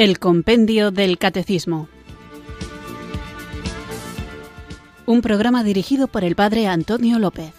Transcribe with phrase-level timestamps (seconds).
[0.00, 1.86] El Compendio del Catecismo.
[5.04, 7.52] Un programa dirigido por el Padre Antonio López.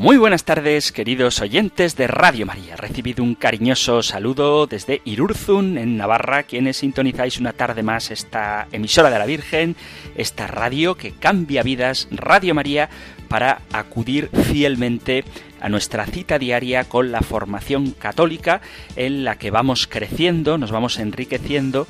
[0.00, 2.74] Muy buenas tardes, queridos oyentes de Radio María.
[2.74, 9.10] Recibido un cariñoso saludo desde Irurzun, en Navarra, quienes sintonizáis una tarde más esta emisora
[9.10, 9.76] de la Virgen,
[10.16, 12.88] esta radio que cambia vidas, Radio María,
[13.28, 15.22] para acudir fielmente
[15.60, 18.60] a nuestra cita diaria con la formación católica
[18.96, 21.86] en la que vamos creciendo, nos vamos enriqueciendo,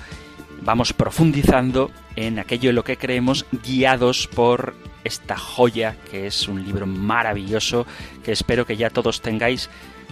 [0.62, 6.64] vamos profundizando en aquello en lo que creemos, guiados por esta joya que es un
[6.64, 7.86] libro maravilloso
[8.22, 9.70] que espero que ya todos tengáis,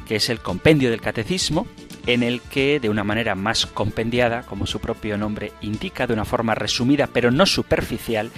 [0.09, 1.67] que es el Compendio del Catecismo,
[2.07, 6.25] en el que de una manera más compendiada, como su propio nombre indica, de una
[6.25, 8.31] forma resumida pero no superficial,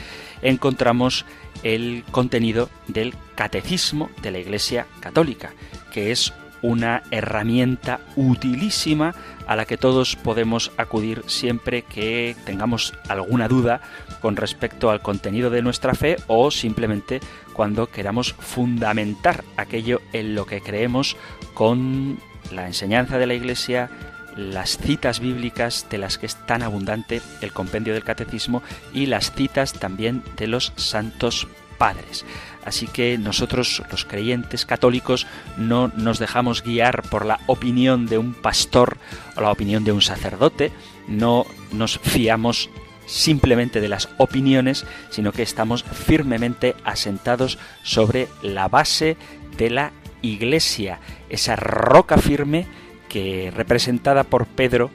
[0.43, 1.25] encontramos
[1.63, 5.53] el contenido del Catecismo de la Iglesia Católica,
[5.93, 6.33] que es
[6.63, 9.15] una herramienta utilísima
[9.47, 13.81] a la que todos podemos acudir siempre que tengamos alguna duda
[14.21, 17.21] con respecto al contenido de nuestra fe o simplemente
[17.53, 21.17] cuando queramos fundamentar aquello en lo que creemos
[21.55, 22.19] con
[22.53, 23.91] la enseñanza de la Iglesia,
[24.37, 29.33] las citas bíblicas de las que es tan abundante el compendio del catecismo y las
[29.33, 31.49] citas también de los santos
[31.79, 32.25] padres.
[32.65, 35.27] Así que nosotros, los creyentes católicos,
[35.57, 38.99] no nos dejamos guiar por la opinión de un pastor
[39.37, 40.71] o la opinión de un sacerdote,
[41.09, 42.69] no nos fiamos
[43.07, 49.17] simplemente de las opiniones, sino que estamos firmemente asentados sobre la base
[49.57, 49.93] de la
[50.23, 52.67] Iglesia, esa roca firme
[53.09, 54.91] que representada por Pedro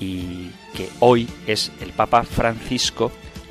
[0.00, 3.10] y que hoy es el Papa Francisco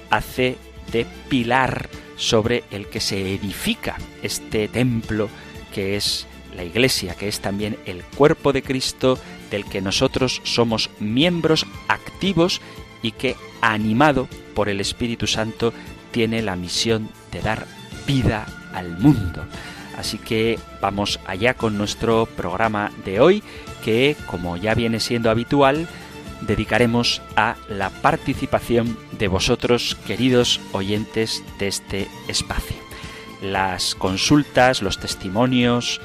[0.10, 0.58] hace
[0.92, 5.30] de pilar sobre el que se edifica este templo
[5.74, 9.18] que es la Iglesia, que es también el cuerpo de Cristo
[9.52, 12.62] del que nosotros somos miembros activos
[13.06, 15.74] y que, animado por el Espíritu Santo,
[16.10, 17.68] tiene la misión de dar
[18.08, 19.46] vida al mundo.
[19.96, 23.44] Así que vamos allá con nuestro programa de hoy,
[23.84, 25.88] que, como ya viene siendo habitual,
[26.42, 32.78] dedicaremos a la participación de vosotros, queridos oyentes de este espacio.
[33.44, 36.02] Las consultas, los testimonios,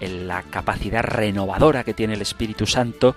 [0.00, 3.14] en la capacidad renovadora que tiene el Espíritu Santo,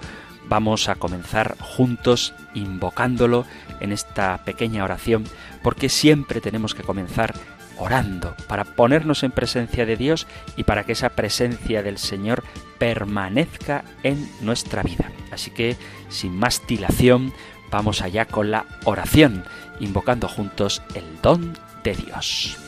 [0.48, 3.46] vamos a comenzar juntos invocándolo
[3.80, 5.24] en esta pequeña oración,
[5.62, 7.34] porque siempre tenemos que comenzar
[7.78, 12.44] orando para ponernos en presencia de Dios y para que esa presencia del Señor
[12.78, 15.12] permanezca en nuestra vida.
[15.32, 15.76] Así que,
[16.10, 17.34] sin más dilación,
[17.72, 19.44] vamos allá con la oración,
[19.80, 22.63] invocando juntos el don de Dios.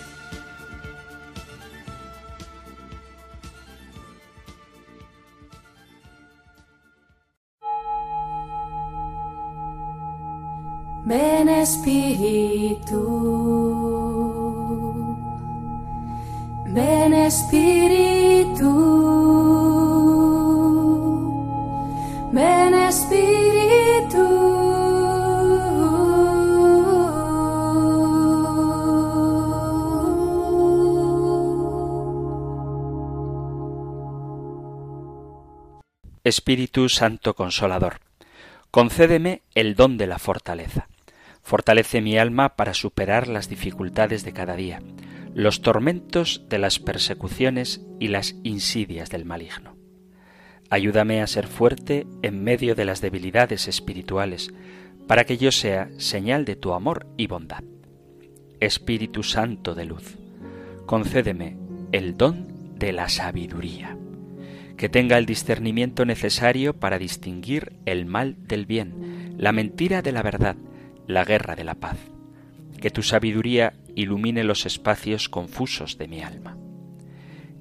[11.08, 13.00] Ven Espíritu,
[16.66, 18.72] ven Espíritu,
[22.32, 24.26] ven Espíritu.
[36.24, 38.00] Espíritu Santo Consolador,
[38.72, 40.88] concédeme el don de la fortaleza
[41.45, 44.81] Fortalece mi alma para superar las dificultades de cada día,
[45.36, 49.75] los tormentos de las persecuciones y las insidias del maligno.
[50.71, 54.56] Ayúdame a ser fuerte en medio de las debilidades espirituales,
[55.06, 57.63] para que yo sea señal de tu amor y bondad.
[58.59, 60.18] Espíritu Santo de luz,
[60.88, 61.57] concédeme
[61.91, 63.95] el don de la sabiduría,
[64.77, 70.24] que tenga el discernimiento necesario para distinguir el mal del bien, la mentira de la
[70.24, 70.56] verdad,
[71.07, 71.98] la guerra de la paz.
[72.80, 76.57] Que tu sabiduría ilumine los espacios confusos de mi alma.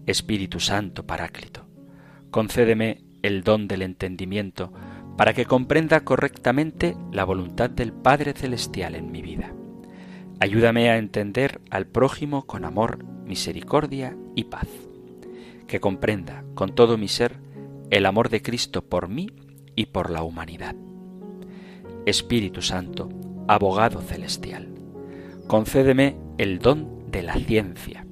[0.06, 1.66] Espíritu Santo Paráclito,
[2.30, 4.72] concédeme el don del entendimiento
[5.16, 9.54] para que comprenda correctamente la voluntad del Padre Celestial en mi vida.
[10.40, 14.68] Ayúdame a entender al prójimo con amor, misericordia y paz.
[15.66, 17.38] que comprenda con todo mi ser
[17.90, 19.30] el amor de Cristo por mí
[19.74, 20.76] y por la humanidad.
[22.04, 23.08] Espíritu Santo,
[23.48, 24.68] abogado celestial,
[25.46, 28.06] concédeme el don de la ciencia,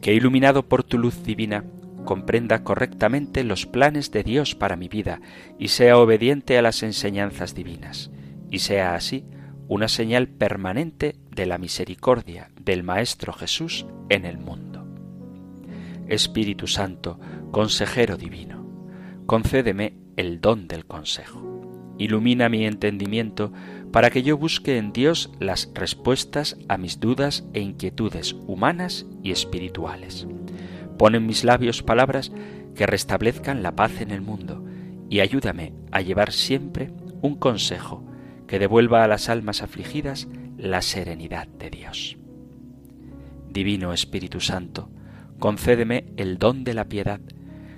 [0.00, 1.64] que iluminado por tu luz divina,
[2.04, 5.20] comprenda correctamente los planes de Dios para mi vida
[5.58, 8.10] y sea obediente a las enseñanzas divinas,
[8.50, 9.24] y sea así
[9.68, 14.86] una señal permanente de la misericordia del Maestro Jesús en el mundo.
[16.06, 17.18] Espíritu Santo,
[17.50, 18.64] consejero divino,
[19.26, 21.42] concédeme el don del consejo.
[21.98, 23.52] Ilumina mi entendimiento
[23.92, 29.30] para que yo busque en Dios las respuestas a mis dudas e inquietudes humanas y
[29.30, 30.26] espirituales.
[30.98, 32.32] Pon en mis labios palabras
[32.74, 34.64] que restablezcan la paz en el mundo
[35.08, 36.90] y ayúdame a llevar siempre
[37.22, 38.04] un consejo
[38.46, 42.16] que devuelva a las almas afligidas la serenidad de Dios.
[43.48, 44.90] Divino Espíritu Santo,
[45.38, 47.20] concédeme el don de la piedad,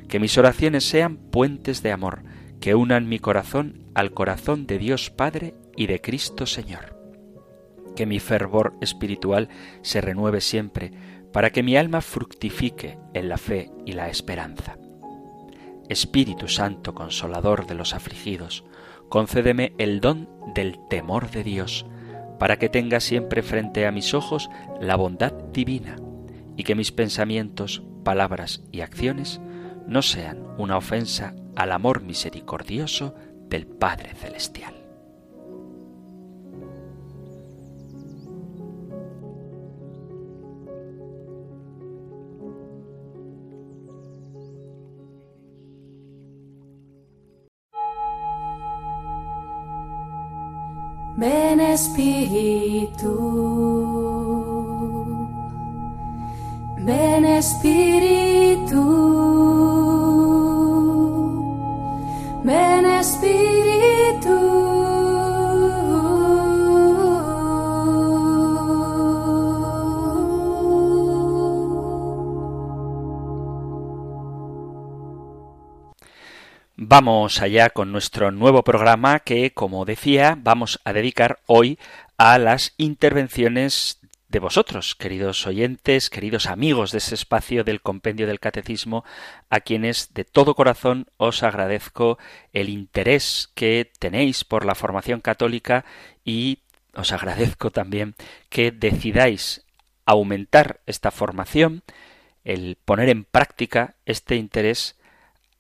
[0.09, 2.23] que mis oraciones sean puentes de amor,
[2.61, 6.99] que unan mi corazón al corazón de Dios Padre y de Cristo Señor.
[7.95, 9.49] Que mi fervor espiritual
[9.83, 10.91] se renueve siempre,
[11.33, 14.77] para que mi alma fructifique en la fe y la esperanza.
[15.89, 18.65] Espíritu Santo, consolador de los afligidos,
[19.09, 21.87] concédeme el don del temor de Dios,
[22.41, 25.95] para que tenga siempre frente a mis ojos la bondad divina,
[26.57, 29.41] y que mis pensamientos, palabras y acciones
[29.87, 33.15] no sean una ofensa al amor misericordioso
[33.49, 34.78] del Padre Celestial.
[51.19, 53.13] Ven Espíritu,
[56.77, 58.18] ven Espíritu,
[76.91, 81.79] Vamos allá con nuestro nuevo programa que, como decía, vamos a dedicar hoy
[82.17, 88.41] a las intervenciones de vosotros, queridos oyentes, queridos amigos de ese espacio del compendio del
[88.41, 89.05] catecismo,
[89.51, 92.17] a quienes de todo corazón os agradezco
[92.55, 95.85] el interés que tenéis por la formación católica
[96.25, 96.61] y
[96.95, 98.15] os agradezco también
[98.49, 99.63] que decidáis
[100.07, 101.83] aumentar esta formación,
[102.45, 104.98] el poner en práctica este interés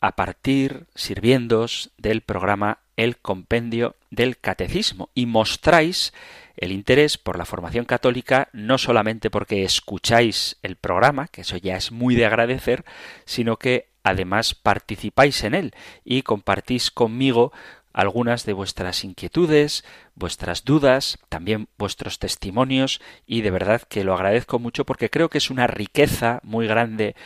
[0.00, 6.12] a partir, sirviéndoos del programa El Compendio del Catecismo y mostráis
[6.56, 11.76] el interés por la formación católica no solamente porque escucháis el programa, que eso ya
[11.76, 12.84] es muy de agradecer,
[13.24, 15.74] sino que además participáis en él
[16.04, 17.52] y compartís conmigo
[17.92, 19.84] algunas de vuestras inquietudes,
[20.14, 25.38] vuestras dudas, también vuestros testimonios y de verdad que lo agradezco mucho porque creo que
[25.38, 27.16] es una riqueza muy grande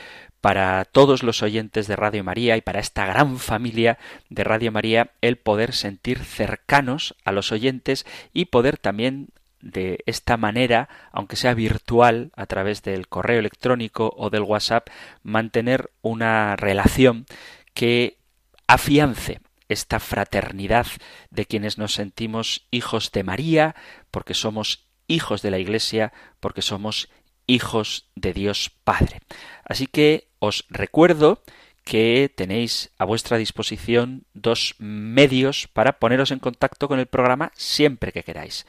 [0.42, 3.96] para todos los oyentes de Radio María y para esta gran familia
[4.28, 9.28] de Radio María el poder sentir cercanos a los oyentes y poder también
[9.60, 14.88] de esta manera, aunque sea virtual, a través del correo electrónico o del WhatsApp,
[15.22, 17.24] mantener una relación
[17.72, 18.18] que
[18.66, 20.88] afiance esta fraternidad
[21.30, 23.76] de quienes nos sentimos hijos de María,
[24.10, 27.08] porque somos hijos de la Iglesia, porque somos
[27.46, 29.20] hijos de Dios Padre.
[29.64, 31.42] Así que os recuerdo
[31.84, 38.12] que tenéis a vuestra disposición dos medios para poneros en contacto con el programa siempre
[38.12, 38.66] que queráis.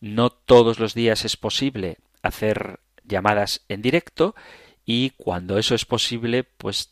[0.00, 4.34] No todos los días es posible hacer llamadas en directo
[4.84, 6.90] y cuando eso es posible, pues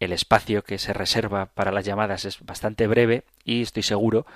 [0.00, 4.26] el espacio que se reserva para las llamadas es bastante breve y estoy seguro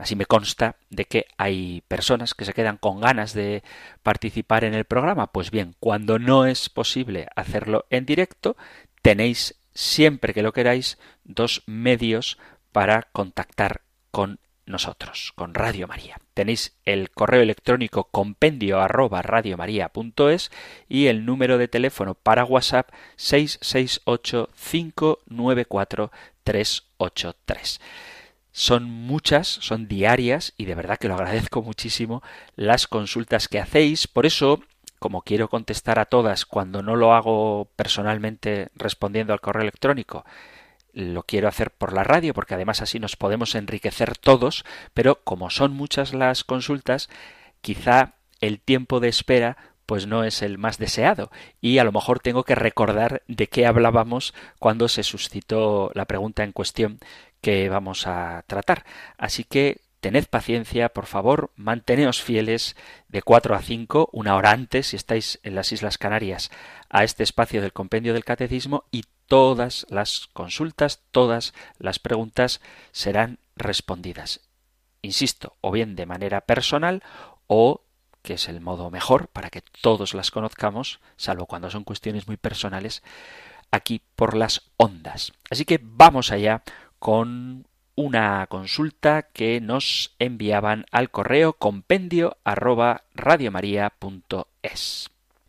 [0.00, 3.62] Así me consta de que hay personas que se quedan con ganas de
[4.02, 5.26] participar en el programa.
[5.26, 8.56] Pues bien, cuando no es posible hacerlo en directo,
[9.02, 12.38] tenéis siempre que lo queráis dos medios
[12.72, 16.16] para contactar con nosotros, con Radio María.
[16.32, 18.78] Tenéis el correo electrónico compendio
[20.88, 26.10] y el número de teléfono para WhatsApp 668 594
[26.42, 27.80] 383.
[28.52, 32.22] Son muchas, son diarias y de verdad que lo agradezco muchísimo
[32.56, 34.08] las consultas que hacéis.
[34.08, 34.60] Por eso,
[34.98, 40.24] como quiero contestar a todas cuando no lo hago personalmente respondiendo al correo electrónico,
[40.92, 44.64] lo quiero hacer por la radio porque además así nos podemos enriquecer todos,
[44.94, 47.08] pero como son muchas las consultas,
[47.60, 52.20] quizá el tiempo de espera pues no es el más deseado y a lo mejor
[52.20, 57.00] tengo que recordar de qué hablábamos cuando se suscitó la pregunta en cuestión
[57.40, 58.84] que vamos a tratar.
[59.18, 62.76] Así que tened paciencia, por favor, manteneos fieles
[63.08, 66.50] de 4 a 5, una hora antes, si estáis en las Islas Canarias,
[66.88, 72.60] a este espacio del compendio del catecismo y todas las consultas, todas las preguntas
[72.92, 74.40] serán respondidas.
[75.02, 77.02] Insisto, o bien de manera personal
[77.46, 77.82] o
[78.22, 82.36] que es el modo mejor para que todos las conozcamos, salvo cuando son cuestiones muy
[82.36, 83.02] personales,
[83.70, 85.32] aquí por las ondas.
[85.50, 86.62] Así que vamos allá
[87.00, 87.66] con
[87.96, 93.02] una consulta que nos enviaban al correo compendio arroba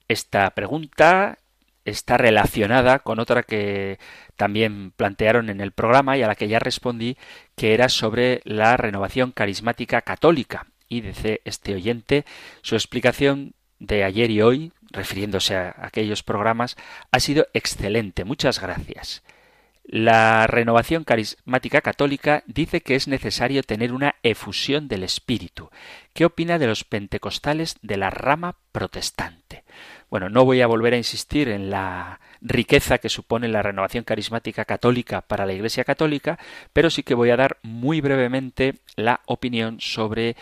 [0.08, 1.38] Esta pregunta
[1.86, 4.00] está relacionada con otra que
[4.36, 7.17] también plantearon en el programa y a la que ya respondí,
[7.55, 10.67] que era sobre la renovación carismática católica.
[10.88, 12.25] Y dice este oyente,
[12.62, 16.75] su explicación de ayer y hoy, refiriéndose a aquellos programas,
[17.12, 18.25] ha sido excelente.
[18.25, 19.24] Muchas gracias.
[19.84, 25.70] La renovación carismática católica dice que es necesario tener una efusión del espíritu.
[26.14, 29.64] ¿Qué opina de los pentecostales de la rama protestante?
[30.10, 34.66] Bueno, no voy a volver a insistir en la riqueza que supone la renovación carismática
[34.66, 36.38] católica para la Iglesia católica,
[36.74, 40.36] pero sí que voy a dar muy brevemente la opinión sobre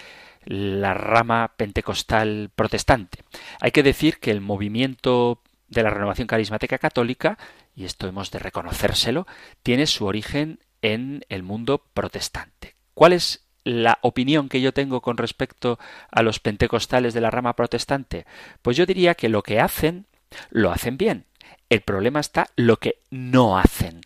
[0.46, 3.20] la rama pentecostal protestante.
[3.62, 7.38] Hay que decir que el movimiento de la renovación carismática católica,
[7.76, 9.28] y esto hemos de reconocérselo,
[9.64, 12.76] tiene su origen en el mundo protestante.
[12.94, 15.80] ¿Cuál es la opinión que yo tengo con respecto
[16.12, 18.26] a los pentecostales de la rama protestante?
[18.62, 20.08] Pues yo diría que lo que hacen,
[20.50, 21.26] lo hacen bien.
[21.70, 24.02] El problema está lo que no hacen.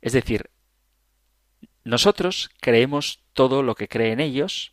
[0.00, 0.50] Es decir,
[1.84, 4.72] nosotros creemos todo lo que creen ellos,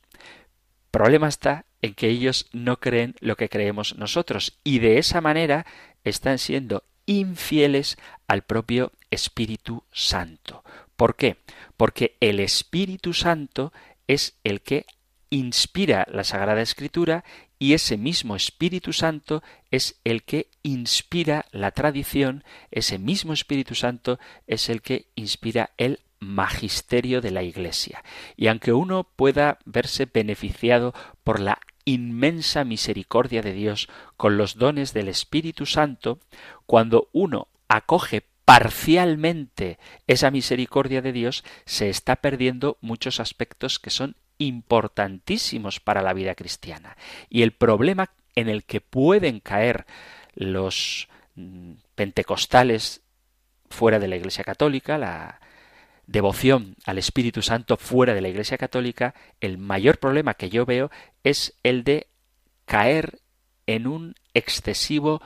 [0.92, 5.66] problema está en que ellos no creen lo que creemos nosotros y de esa manera
[6.04, 7.98] están siendo infieles
[8.28, 10.64] al propio Espíritu Santo.
[10.96, 11.38] ¿Por qué?
[11.78, 13.74] Porque el Espíritu Santo
[14.08, 14.86] es el que
[15.30, 17.24] inspira la Sagrada Escritura
[17.58, 24.20] y ese mismo Espíritu Santo es el que inspira la tradición, ese mismo Espíritu Santo
[24.48, 28.04] es el que inspira el magisterio de la Iglesia.
[28.36, 30.94] Y aunque uno pueda verse beneficiado
[31.24, 33.88] por la inmensa misericordia de Dios
[34.18, 36.20] con los dones del Espíritu Santo,
[36.66, 44.16] cuando uno acoge parcialmente esa misericordia de Dios, se está perdiendo muchos aspectos que son
[44.38, 46.98] importantísimos para la vida cristiana.
[47.30, 49.86] Y el problema en el que pueden caer
[50.34, 53.02] los mm, pentecostales
[53.70, 55.40] fuera de la Iglesia Católica, la
[56.08, 60.92] devoción al Espíritu Santo fuera de la Iglesia Católica, el mayor problema que yo veo
[61.24, 62.08] es el de
[62.66, 63.20] caer
[63.68, 65.22] en un excesivo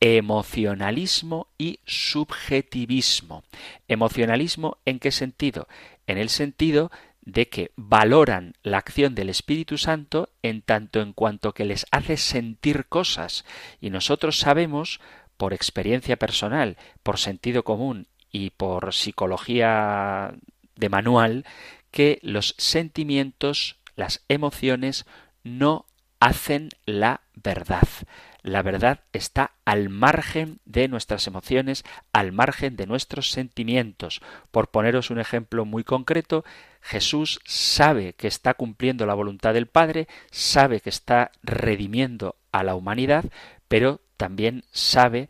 [0.00, 3.44] emocionalismo y subjetivismo.
[3.86, 5.68] Emocionalismo en qué sentido?
[6.06, 11.52] En el sentido de que valoran la acción del Espíritu Santo en tanto en cuanto
[11.52, 13.44] que les hace sentir cosas
[13.80, 15.00] y nosotros sabemos
[15.36, 20.34] por experiencia personal, por sentido común y por psicología
[20.74, 21.44] de manual
[21.90, 25.06] que los sentimientos, las emociones
[25.44, 25.86] no
[26.18, 27.86] hacen la verdad.
[28.42, 34.20] La verdad está al margen de nuestras emociones, al margen de nuestros sentimientos.
[34.50, 36.44] Por poneros un ejemplo muy concreto,
[36.80, 42.74] Jesús sabe que está cumpliendo la voluntad del Padre, sabe que está redimiendo a la
[42.74, 43.24] humanidad,
[43.68, 45.28] pero también sabe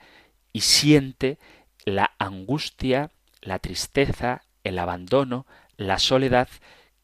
[0.55, 1.39] y siente
[1.85, 3.11] la angustia,
[3.41, 5.47] la tristeza, el abandono,
[5.77, 6.49] la soledad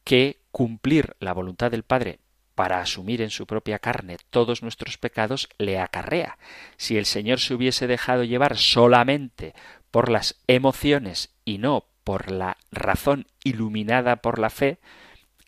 [0.05, 2.21] que cumplir la voluntad del Padre
[2.55, 6.39] para asumir en su propia carne todos nuestros pecados le acarrea.
[6.77, 9.55] Si el Señor se hubiese dejado llevar solamente
[9.91, 14.79] por las emociones y no por la razón iluminada por la fe,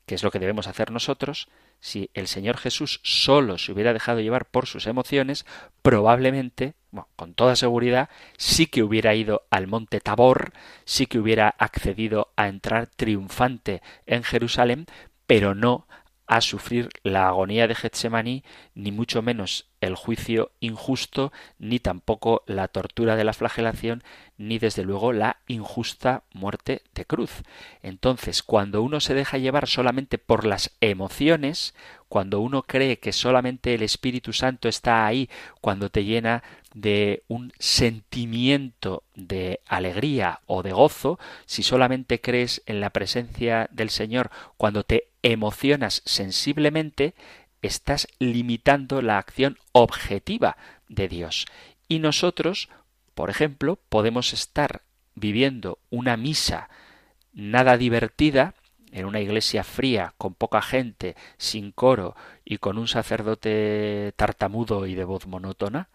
[0.06, 1.48] que es lo que debemos hacer nosotros,
[1.80, 5.46] si el Señor Jesús solo se hubiera dejado llevar por sus emociones,
[5.82, 6.74] probablemente,
[7.16, 10.52] con toda seguridad, sí que hubiera ido al monte Tabor,
[10.84, 14.86] sí que hubiera accedido a entrar triunfante en Jerusalén,
[15.26, 15.86] pero no
[16.30, 18.44] a sufrir la agonía de Getsemaní,
[18.76, 24.04] ni mucho menos el juicio injusto, ni tampoco la tortura de la flagelación,
[24.38, 27.42] ni desde luego la injusta muerte de cruz.
[27.82, 31.74] Entonces, cuando uno se deja llevar solamente por las emociones,
[32.08, 35.28] cuando uno cree que solamente el Espíritu Santo está ahí,
[35.60, 36.44] cuando te llena
[36.74, 43.90] de un sentimiento de alegría o de gozo, si solamente crees en la presencia del
[43.90, 47.14] Señor cuando te emocionas sensiblemente,
[47.62, 50.56] estás limitando la acción objetiva
[50.88, 51.46] de Dios.
[51.88, 52.68] Y nosotros,
[53.14, 54.82] por ejemplo, podemos estar
[55.14, 56.70] viviendo una misa
[57.32, 58.54] nada divertida,
[58.92, 64.94] en una iglesia fría, con poca gente, sin coro y con un sacerdote tartamudo y
[64.94, 65.88] de voz monótona,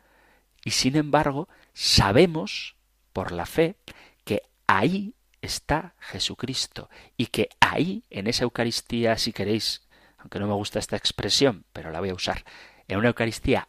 [0.63, 2.75] y sin embargo sabemos,
[3.12, 3.75] por la fe,
[4.24, 5.14] que ahí
[5.45, 9.87] está Jesucristo y que ahí, en esa Eucaristía, si queréis,
[10.17, 12.43] aunque no me gusta esta expresión, pero la voy a usar,
[12.87, 13.67] en una Eucaristía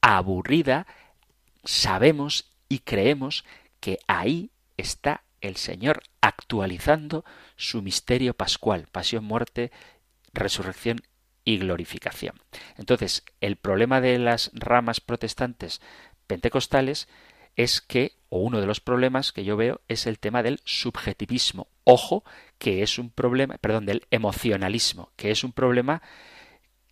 [0.00, 0.86] aburrida,
[1.64, 3.44] sabemos y creemos
[3.80, 7.24] que ahí está el Señor actualizando
[7.56, 9.70] su misterio pascual, pasión, muerte,
[10.32, 11.02] resurrección
[11.44, 12.40] y glorificación.
[12.76, 15.80] Entonces, el problema de las ramas protestantes
[16.26, 17.08] pentecostales
[17.56, 21.68] es que, o uno de los problemas que yo veo, es el tema del subjetivismo.
[21.84, 22.24] Ojo,
[22.58, 26.02] que es un problema, perdón, del emocionalismo, que es un problema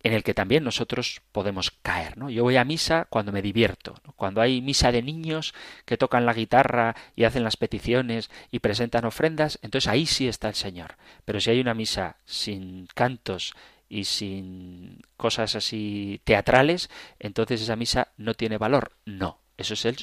[0.03, 2.17] en el que también nosotros podemos caer.
[2.17, 2.29] ¿no?
[2.29, 6.33] Yo voy a misa cuando me divierto, cuando hay misa de niños que tocan la
[6.33, 10.95] guitarra y hacen las peticiones y presentan ofrendas, entonces ahí sí está el Señor.
[11.25, 13.53] Pero si hay una misa sin cantos
[13.89, 18.93] y sin cosas así teatrales, entonces esa misa no tiene valor.
[19.03, 19.97] No, eso es el,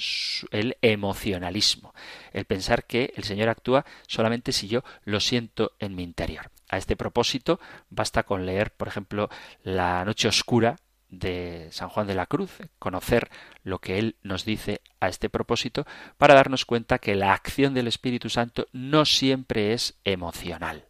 [0.51, 1.95] el, emocionalismo,
[2.33, 6.51] el pensar que el Señor actúa solamente si yo lo siento en mi interior.
[6.69, 9.29] A este propósito, basta con leer, por ejemplo,
[9.63, 10.77] La Noche Oscura
[11.11, 13.31] de San Juan de la Cruz, conocer
[13.65, 15.85] lo que él nos dice a este propósito,
[16.17, 20.87] para darnos cuenta que la acción del Espíritu Santo no siempre es emocional.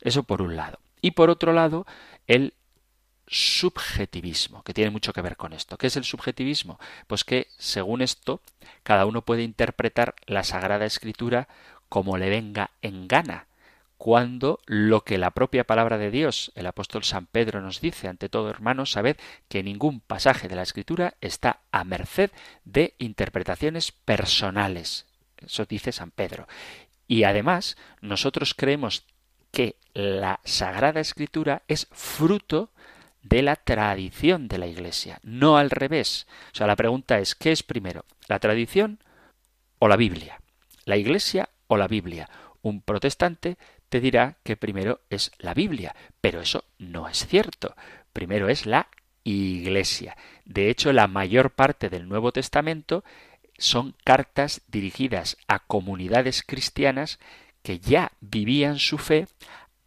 [0.00, 0.80] Eso por un lado.
[1.00, 1.86] Y por otro lado,
[2.26, 2.54] el
[3.32, 5.78] subjetivismo, que tiene mucho que ver con esto.
[5.78, 6.78] ¿Qué es el subjetivismo?
[7.06, 8.40] Pues que, según esto,
[8.82, 11.48] cada uno puede interpretar la Sagrada Escritura
[11.88, 13.46] como le venga en gana,
[13.96, 18.28] cuando lo que la propia palabra de Dios, el apóstol San Pedro nos dice, ante
[18.28, 19.16] todo hermanos, sabed
[19.48, 22.30] que ningún pasaje de la Escritura está a merced
[22.64, 25.06] de interpretaciones personales.
[25.36, 26.48] Eso dice San Pedro.
[27.06, 29.04] Y además, nosotros creemos
[29.52, 32.70] que la Sagrada Escritura es fruto
[33.22, 36.26] de la tradición de la Iglesia, no al revés.
[36.52, 38.04] O sea, la pregunta es, ¿qué es primero?
[38.28, 38.98] ¿La tradición
[39.78, 40.40] o la Biblia?
[40.84, 42.28] ¿La Iglesia o la Biblia?
[42.62, 43.56] Un protestante
[43.88, 47.74] te dirá que primero es la Biblia, pero eso no es cierto.
[48.12, 48.88] Primero es la
[49.24, 50.16] Iglesia.
[50.44, 53.04] De hecho, la mayor parte del Nuevo Testamento
[53.58, 57.18] son cartas dirigidas a comunidades cristianas
[57.62, 59.28] que ya vivían su fe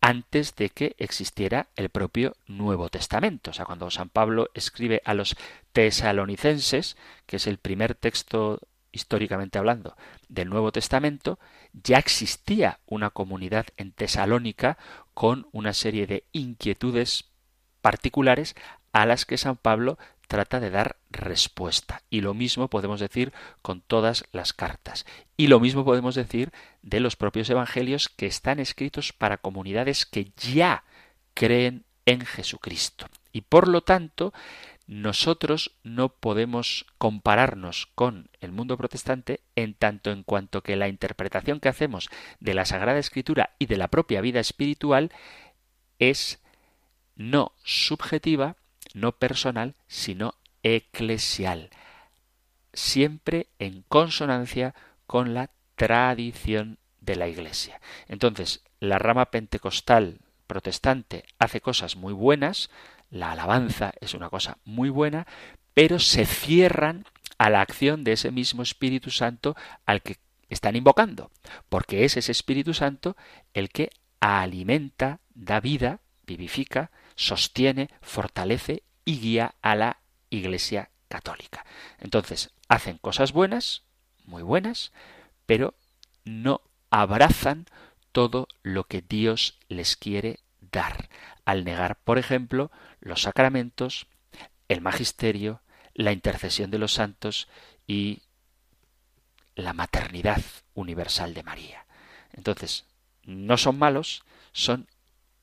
[0.05, 3.49] antes de que existiera el propio Nuevo Testamento.
[3.49, 5.35] O sea, cuando San Pablo escribe a los
[5.73, 8.59] tesalonicenses, que es el primer texto
[8.91, 9.97] históricamente hablando,
[10.29, 11.39] del Nuevo Testamento,
[11.73, 14.77] ya existía una comunidad en Tesalónica
[15.15, 17.25] con una serie de inquietudes
[17.81, 18.55] particulares
[18.91, 22.01] a las que San Pablo trata de dar respuesta.
[22.09, 25.05] Y lo mismo podemos decir con todas las cartas.
[25.37, 30.31] Y lo mismo podemos decir de los propios evangelios que están escritos para comunidades que
[30.37, 30.83] ya
[31.33, 33.07] creen en Jesucristo.
[33.31, 34.33] Y por lo tanto,
[34.87, 41.59] nosotros no podemos compararnos con el mundo protestante en tanto en cuanto que la interpretación
[41.59, 42.09] que hacemos
[42.39, 45.11] de la Sagrada Escritura y de la propia vida espiritual
[45.97, 46.41] es
[47.15, 48.57] no subjetiva,
[48.95, 51.69] no personal, sino eclesial,
[52.73, 54.73] siempre en consonancia
[55.05, 57.79] con la tradición de la Iglesia.
[58.07, 62.69] Entonces, la rama pentecostal protestante hace cosas muy buenas,
[63.11, 65.27] la alabanza es una cosa muy buena,
[65.73, 67.05] pero se cierran
[67.37, 69.55] a la acción de ese mismo Espíritu Santo
[69.85, 70.17] al que
[70.49, 71.31] están invocando,
[71.67, 73.17] porque es ese Espíritu Santo
[73.53, 73.89] el que
[74.21, 79.97] alimenta, da vida, vivifica, sostiene, fortalece y guía a la
[80.29, 81.65] Iglesia católica.
[81.99, 83.83] Entonces, hacen cosas buenas,
[84.25, 84.91] muy buenas,
[85.45, 85.75] pero
[86.23, 87.65] no abrazan
[88.11, 90.39] todo lo que Dios les quiere
[90.71, 91.09] dar,
[91.45, 94.07] al negar, por ejemplo, los sacramentos,
[94.67, 95.61] el magisterio,
[95.93, 97.47] la intercesión de los santos
[97.87, 98.21] y
[99.55, 100.41] la maternidad
[100.73, 101.85] universal de María.
[102.33, 102.85] Entonces,
[103.23, 104.87] no son malos, son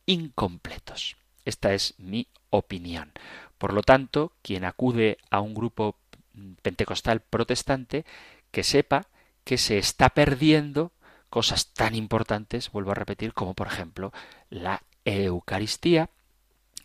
[0.07, 1.17] incompletos.
[1.45, 3.13] Esta es mi opinión.
[3.59, 5.97] Por lo tanto, quien acude a un grupo
[6.63, 8.05] pentecostal protestante,
[8.51, 9.07] que sepa
[9.45, 10.93] que se está perdiendo
[11.31, 14.13] cosas tan importantes, vuelvo a repetir, como por ejemplo
[14.51, 16.11] la Eucaristía,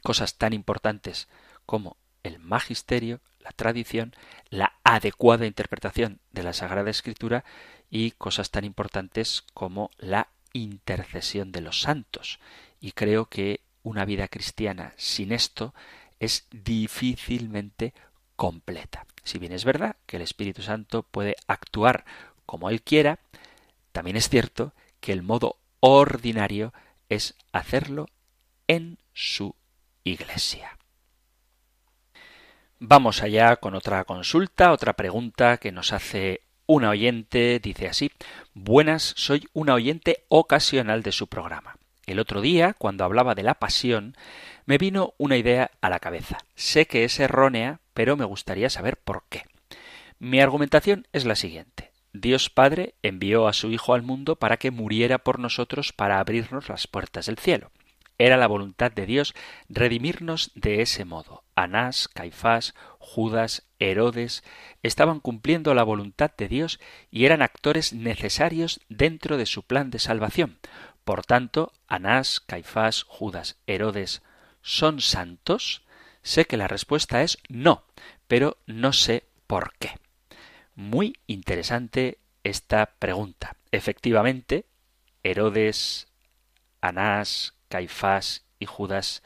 [0.01, 1.27] cosas tan importantes
[1.65, 4.15] como el magisterio, la tradición,
[4.49, 7.43] la adecuada interpretación de la Sagrada Escritura
[7.89, 12.39] y cosas tan importantes como la intercesión de los santos.
[12.79, 15.73] Y creo que una vida cristiana sin esto
[16.19, 17.93] es difícilmente
[18.35, 19.05] completa.
[19.23, 22.05] Si bien es verdad que el Espíritu Santo puede actuar
[22.45, 23.19] como Él quiera,
[23.93, 26.73] también es cierto que el modo ordinario
[27.07, 28.07] es hacerlo
[28.67, 29.55] en su
[30.03, 30.77] iglesia.
[32.79, 37.59] Vamos allá con otra consulta, otra pregunta que nos hace una oyente.
[37.59, 38.11] Dice así,
[38.53, 41.77] Buenas, soy una oyente ocasional de su programa.
[42.07, 44.15] El otro día, cuando hablaba de la pasión,
[44.65, 46.37] me vino una idea a la cabeza.
[46.55, 49.43] Sé que es errónea, pero me gustaría saber por qué.
[50.17, 51.91] Mi argumentación es la siguiente.
[52.13, 56.69] Dios Padre envió a su Hijo al mundo para que muriera por nosotros para abrirnos
[56.69, 57.71] las puertas del cielo.
[58.17, 59.35] Era la voluntad de Dios
[59.69, 61.43] redimirnos de ese modo.
[61.55, 64.43] Anás, Caifás, Judas, Herodes
[64.81, 66.79] estaban cumpliendo la voluntad de Dios
[67.11, 70.57] y eran actores necesarios dentro de su plan de salvación.
[71.07, 74.23] Por tanto, Anás, Caifás, Judas, Herodes,
[74.61, 75.85] ¿son santos?
[76.21, 77.85] Sé que la respuesta es no,
[78.27, 79.91] pero no sé por qué.
[80.75, 83.55] Muy interesante esta pregunta.
[83.71, 84.65] Efectivamente,
[85.23, 86.09] Herodes,
[86.81, 89.23] Anás, Caifás y Judas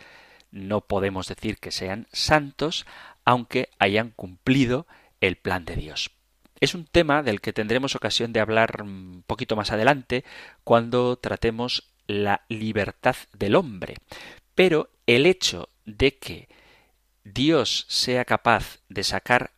[0.51, 2.85] no podemos decir que sean santos,
[3.25, 4.85] aunque hayan cumplido
[5.19, 6.11] el plan de Dios.
[6.61, 10.23] Es un tema del que tendremos ocasión de hablar un poquito más adelante
[10.63, 13.95] cuando tratemos la libertad del hombre.
[14.53, 16.49] Pero el hecho de que
[17.23, 19.51] Dios sea capaz de sacar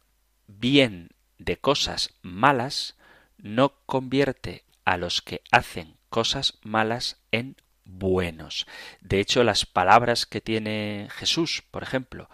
[0.48, 2.96] bien de cosas malas
[3.38, 8.66] no convierte a los que hacen cosas malas en buenos.
[9.02, 12.30] De hecho, las palabras que tiene Jesús, por ejemplo,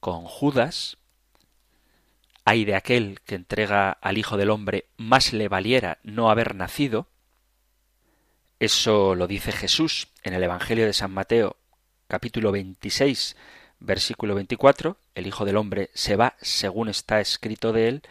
[0.00, 0.96] con Judas,
[2.44, 7.08] hay de aquel que entrega al Hijo del Hombre más le valiera no haber nacido,
[8.60, 11.56] eso lo dice Jesús en el Evangelio de San Mateo,
[12.06, 13.36] capítulo 26,
[13.80, 18.02] versículo 24, el Hijo del Hombre se va según está escrito de él,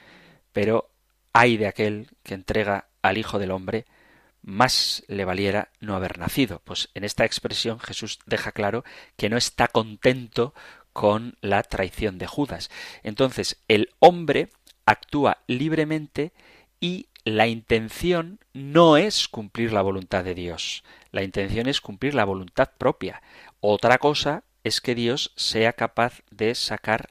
[0.52, 0.90] pero
[1.32, 3.86] hay de aquel que entrega al Hijo del Hombre
[4.42, 6.62] más le valiera no haber nacido.
[6.66, 8.84] Pues en esta expresión Jesús deja claro
[9.16, 10.54] que no está contento
[10.94, 12.70] con la traición de Judas.
[13.04, 14.50] Entonces, el hombre
[14.86, 16.32] actúa libremente
[16.80, 20.84] y la intención no es cumplir la voluntad de Dios.
[21.12, 23.22] La intención es cumplir la voluntad propia.
[23.60, 27.10] Otra cosa es que Dios sea capaz de sacar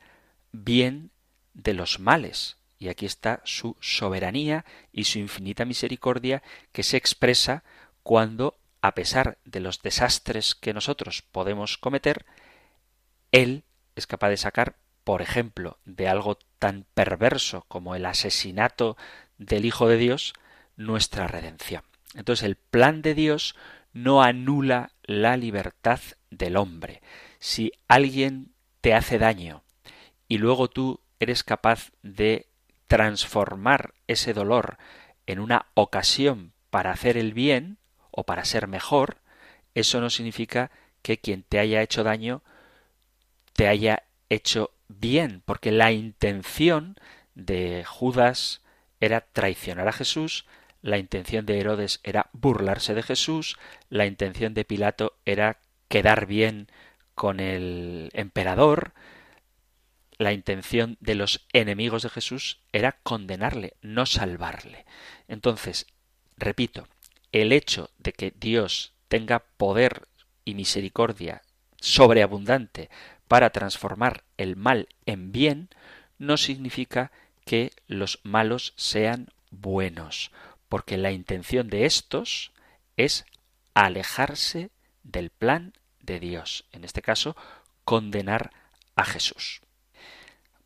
[0.53, 1.11] bien
[1.55, 6.43] de los males y aquí está su soberanía y su infinita misericordia
[6.73, 7.63] que se expresa
[8.03, 12.27] cuando, a pesar de los desastres que nosotros podemos cometer,
[13.31, 13.63] Él
[13.97, 18.97] es capaz de sacar, por ejemplo, de algo tan perverso como el asesinato
[19.39, 20.35] del Hijo de Dios,
[20.77, 21.83] nuestra redención.
[22.15, 23.57] Entonces el plan de Dios
[23.93, 26.01] no anula la libertad
[26.31, 27.03] del hombre.
[27.39, 29.63] Si alguien te hace daño
[30.29, 32.47] y luego tú eres capaz de
[32.87, 34.79] transformar ese dolor
[35.27, 37.79] en una ocasión para hacer el bien
[38.11, 39.19] o para ser mejor,
[39.75, 40.71] eso no significa
[41.03, 42.43] que quien te haya hecho daño
[43.53, 46.97] te haya hecho bien, porque la intención
[47.35, 48.63] de Judas
[49.01, 50.47] era traicionar a Jesús,
[50.81, 53.57] la intención de Herodes era burlarse de Jesús,
[53.89, 56.69] la intención de Pilato era quedar bien
[57.15, 58.93] con el emperador,
[60.19, 64.87] la intención de los enemigos de Jesús era condenarle, no salvarle.
[65.29, 65.87] Entonces,
[66.37, 66.89] repito,
[67.33, 70.09] el hecho de que Dios tenga poder
[70.45, 71.43] y misericordia
[71.81, 72.89] sobreabundante
[73.33, 75.71] para transformar el mal en bien,
[76.19, 77.13] no significa
[77.47, 80.33] que los malos sean buenos,
[80.69, 82.53] porque la intención de estos
[82.99, 83.25] es
[83.73, 84.69] alejarse
[85.03, 87.35] del plan de Dios, en este caso,
[87.87, 88.51] condenar
[88.97, 89.63] a Jesús.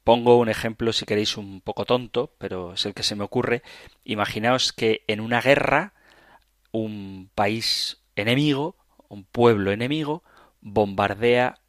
[0.02, 3.62] Pongo un ejemplo, si queréis, un poco tonto, pero es el que se me ocurre.
[4.02, 5.92] Imaginaos que en una guerra
[6.72, 8.74] un país enemigo,
[9.06, 10.24] un pueblo enemigo,
[10.60, 11.60] bombardea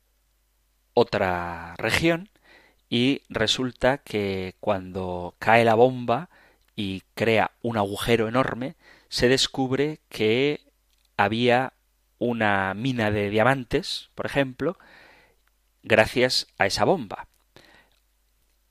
[0.99, 2.27] otra región
[2.89, 6.29] y resulta que cuando cae la bomba
[6.75, 8.75] y crea un agujero enorme,
[9.07, 10.61] se descubre que
[11.15, 11.73] había
[12.17, 14.79] una mina de diamantes, por ejemplo,
[15.83, 17.27] gracias a esa bomba.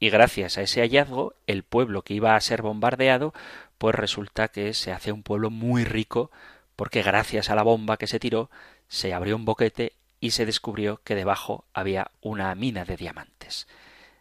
[0.00, 3.34] Y gracias a ese hallazgo el pueblo que iba a ser bombardeado
[3.78, 6.32] pues resulta que se hace un pueblo muy rico
[6.74, 8.50] porque gracias a la bomba que se tiró
[8.88, 13.66] se abrió un boquete y se descubrió que debajo había una mina de diamantes.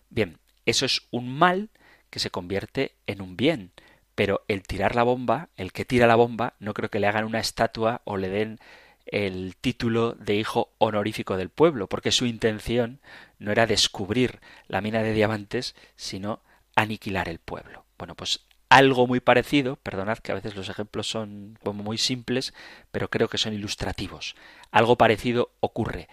[0.10, 1.70] Bien, eso es un mal
[2.10, 3.72] que se convierte en un bien,
[4.16, 7.26] pero el tirar la bomba, el que tira la bomba, no creo que le hagan
[7.26, 8.60] una estatua o le den
[9.06, 13.00] el título de hijo honorífico del pueblo, porque su intención
[13.38, 16.42] no era descubrir la mina de diamantes, sino
[16.76, 17.86] aniquilar el pueblo.
[17.98, 22.54] Bueno, pues algo muy parecido, perdonad que a veces los ejemplos son como muy simples,
[22.92, 24.36] pero creo que son ilustrativos.
[24.72, 26.08] Algo parecido ocurre.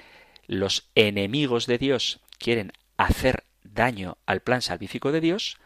[0.46, 5.58] Los enemigos de Dios quieren hacer daño al plan salvífico de Dios,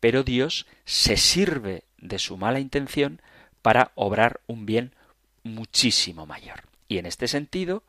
[0.00, 3.20] pero Dios se sirve de su mala intención
[3.62, 4.94] para obrar un bien
[5.42, 6.62] muchísimo mayor.
[6.88, 7.82] Y en este sentido,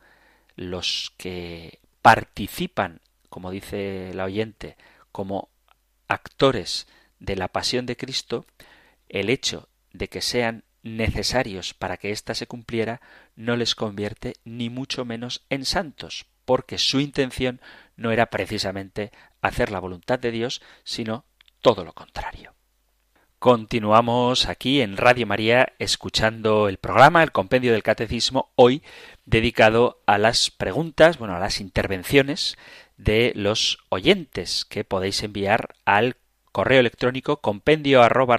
[0.55, 4.75] los que participan, como dice la oyente,
[5.11, 5.49] como
[6.07, 6.87] actores
[7.21, 8.45] de la pasión de Cristo,
[9.07, 12.99] el hecho de que sean necesarios para que ésta se cumpliera
[13.35, 17.61] no les convierte ni mucho menos en santos, porque su intención
[17.95, 21.23] no era precisamente hacer la voluntad de Dios, sino
[21.61, 22.55] todo lo contrario.
[23.37, 28.83] Continuamos aquí en Radio María escuchando el programa, el compendio del catecismo, hoy
[29.25, 32.57] dedicado a las preguntas, bueno, a las intervenciones
[32.97, 36.17] de los oyentes que podéis enviar al
[36.51, 38.37] correo electrónico compendio arroba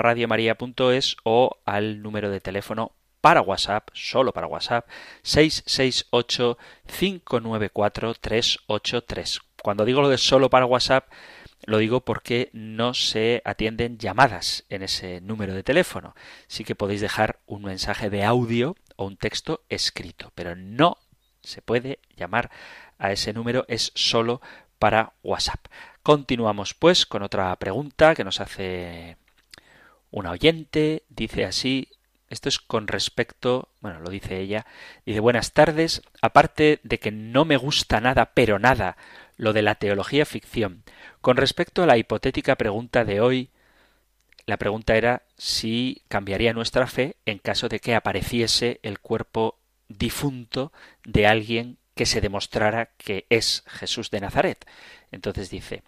[1.24, 4.88] o al número de teléfono para WhatsApp, solo para WhatsApp,
[5.22, 9.40] 668 594 383.
[9.62, 11.08] Cuando digo lo de solo para WhatsApp,
[11.64, 16.16] lo digo porque no se atienden llamadas en ese número de teléfono.
[16.48, 20.98] Sí que podéis dejar un mensaje de audio o un texto escrito, pero no
[21.42, 22.50] se puede llamar
[22.98, 24.40] a ese número, es solo
[24.78, 25.66] para WhatsApp.
[26.02, 29.16] Continuamos pues con otra pregunta que nos hace
[30.10, 31.04] una oyente.
[31.08, 31.90] Dice así,
[32.28, 34.66] esto es con respecto, bueno, lo dice ella,
[35.06, 38.96] dice buenas tardes, aparte de que no me gusta nada, pero nada,
[39.36, 40.82] lo de la teología ficción.
[41.20, 43.50] Con respecto a la hipotética pregunta de hoy,
[44.44, 49.56] la pregunta era si cambiaría nuestra fe en caso de que apareciese el cuerpo
[49.88, 50.72] difunto
[51.04, 54.66] de alguien que se demostrara que es Jesús de Nazaret.
[55.12, 55.82] Entonces dice,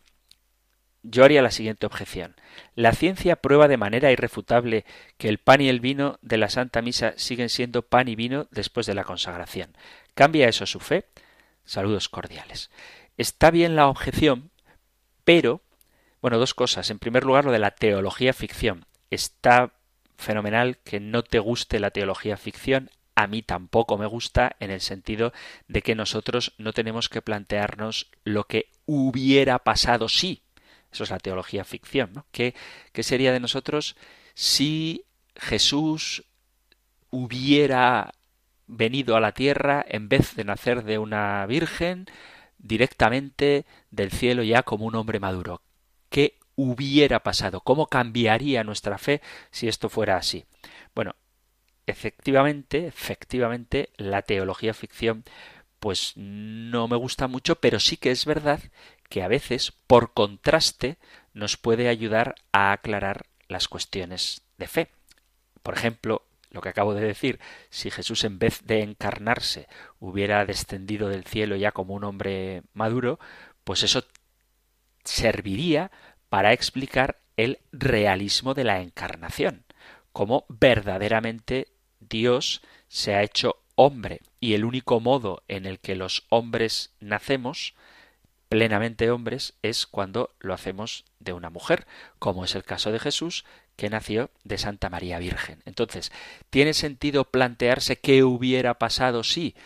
[1.04, 2.34] yo haría la siguiente objeción.
[2.74, 4.84] La ciencia prueba de manera irrefutable
[5.18, 8.48] que el pan y el vino de la Santa Misa siguen siendo pan y vino
[8.50, 9.76] después de la consagración.
[10.14, 11.04] ¿Cambia eso su fe?
[11.64, 12.70] Saludos cordiales.
[13.16, 14.50] Está bien la objeción,
[15.24, 15.62] pero,
[16.20, 16.90] bueno, dos cosas.
[16.90, 18.86] En primer lugar, lo de la teología ficción.
[19.10, 19.74] Está
[20.16, 22.90] fenomenal que no te guste la teología ficción.
[23.14, 25.32] A mí tampoco me gusta en el sentido
[25.68, 30.43] de que nosotros no tenemos que plantearnos lo que hubiera pasado si.
[30.94, 32.12] Eso es la teología ficción.
[32.14, 32.24] ¿no?
[32.30, 32.54] ¿Qué,
[32.92, 33.96] ¿Qué sería de nosotros
[34.34, 35.04] si
[35.36, 36.24] Jesús
[37.10, 38.14] hubiera
[38.66, 42.06] venido a la tierra en vez de nacer de una virgen,
[42.58, 45.60] directamente del cielo ya como un hombre maduro.
[46.08, 47.60] ¿Qué hubiera pasado?
[47.60, 50.44] ¿Cómo cambiaría nuestra fe si esto fuera así?
[50.94, 51.14] Bueno,
[51.86, 55.24] efectivamente, efectivamente, la teología ficción
[55.78, 58.60] pues no me gusta mucho, pero sí que es verdad
[59.14, 60.98] que a veces, por contraste,
[61.34, 64.88] nos puede ayudar a aclarar las cuestiones de fe.
[65.62, 67.38] Por ejemplo, lo que acabo de decir,
[67.70, 69.68] si Jesús en vez de encarnarse
[70.00, 73.20] hubiera descendido del cielo ya como un hombre maduro,
[73.62, 74.02] pues eso
[75.04, 75.92] serviría
[76.28, 79.62] para explicar el realismo de la encarnación,
[80.10, 81.68] cómo verdaderamente
[82.00, 87.76] Dios se ha hecho hombre y el único modo en el que los hombres nacemos
[88.54, 91.88] plenamente hombres es cuando lo hacemos de una mujer,
[92.20, 95.60] como es el caso de Jesús, que nació de Santa María Virgen.
[95.64, 96.12] Entonces,
[96.50, 99.56] ¿tiene sentido plantearse qué hubiera pasado si?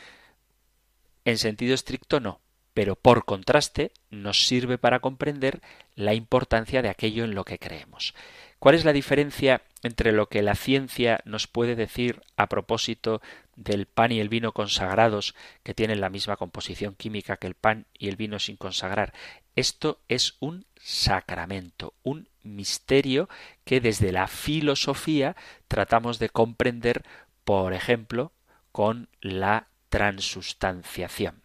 [1.27, 2.41] En sentido estricto no,
[2.73, 5.61] pero por contraste nos sirve para comprender
[5.95, 8.15] la importancia de aquello en lo que creemos.
[8.59, 13.23] ¿Cuál es la diferencia entre lo que la ciencia nos puede decir a propósito
[13.55, 17.87] del pan y el vino consagrados que tienen la misma composición química que el pan
[17.97, 19.13] y el vino sin consagrar?
[19.55, 23.29] Esto es un sacramento, un misterio
[23.65, 25.37] que desde la filosofía
[25.69, 27.05] tratamos de comprender,
[27.45, 28.33] por ejemplo,
[28.73, 31.43] con la transustanciación.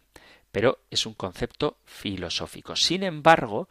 [0.50, 2.76] Pero es un concepto filosófico.
[2.76, 3.68] Sin embargo,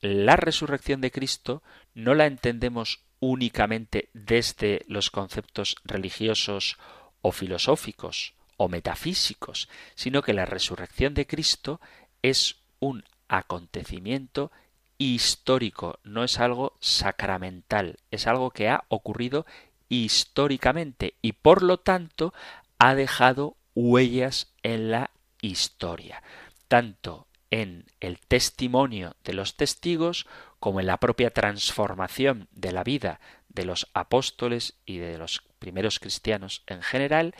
[0.00, 1.62] la resurrección de Cristo
[1.94, 6.78] no la entendemos únicamente desde los conceptos religiosos
[7.20, 11.80] o filosóficos o metafísicos, sino que la resurrección de Cristo
[12.22, 14.50] es un acontecimiento
[14.98, 19.46] histórico, no es algo sacramental, es algo que ha ocurrido
[19.88, 22.34] históricamente y por lo tanto
[22.78, 26.22] ha dejado huellas en la historia,
[26.66, 30.26] tanto en el testimonio de los testigos
[30.58, 35.98] como en la propia transformación de la vida de los apóstoles y de los primeros
[35.98, 37.34] cristianos en general,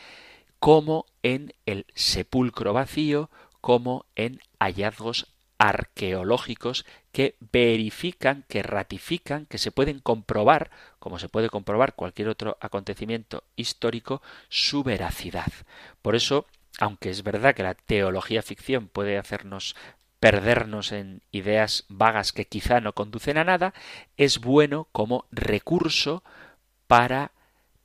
[0.58, 5.26] como en el sepulcro vacío como en hallazgos
[5.58, 12.56] arqueológicos que verifican, que ratifican, que se pueden comprobar, como se puede comprobar cualquier otro
[12.60, 15.52] acontecimiento histórico, su veracidad.
[16.00, 16.46] Por eso,
[16.78, 19.74] aunque es verdad que la teología ficción puede hacernos
[20.20, 23.74] perdernos en ideas vagas que quizá no conducen a nada,
[24.16, 26.24] es bueno como recurso
[26.86, 27.32] para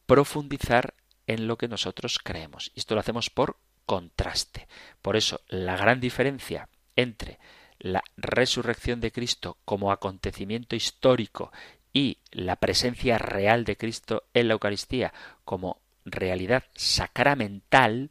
[0.05, 0.93] profundizar
[1.27, 2.71] en lo que nosotros creemos.
[2.75, 4.67] Y esto lo hacemos por contraste.
[5.01, 7.39] Por eso, la gran diferencia entre
[7.79, 11.51] la resurrección de Cristo como acontecimiento histórico
[11.91, 18.09] y la presencia real de Cristo en la Eucaristía como realidad sacramental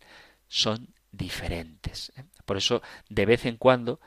[0.48, 2.12] son diferentes.
[2.16, 2.24] ¿eh?
[2.44, 4.00] Por eso, de vez en cuando,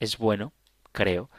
[0.00, 0.52] es bueno,
[0.92, 1.30] creo,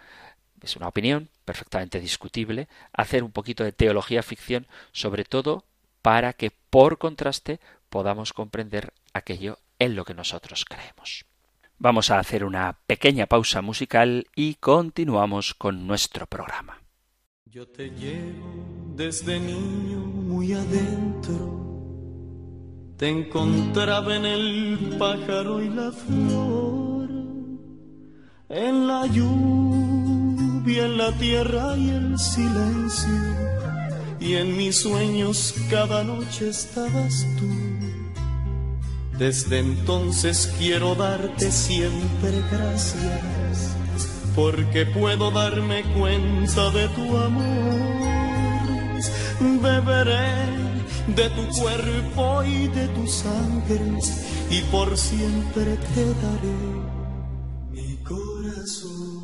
[0.62, 5.65] es una opinión perfectamente discutible, hacer un poquito de teología ficción, sobre todo
[6.01, 7.59] para que, por contraste,
[7.89, 11.25] podamos comprender aquello en lo que nosotros creemos.
[11.77, 16.81] Vamos a hacer una pequeña pausa musical y continuamos con nuestro programa.
[17.45, 21.68] Yo te llevo desde niño muy adentro.
[22.99, 27.09] Te encontraba en el pájaro y la flor,
[28.49, 33.09] en la lluvia, en la tierra y el silencio.
[34.19, 37.47] Y en mis sueños cada noche estabas tú
[39.19, 43.75] desde entonces quiero darte siempre gracias,
[44.33, 49.01] porque puedo darme cuenta de tu amor.
[49.62, 50.68] Beberé
[51.15, 54.00] de tu cuerpo y de tu sangre,
[54.50, 56.60] y por siempre te daré
[57.72, 59.19] mi corazón.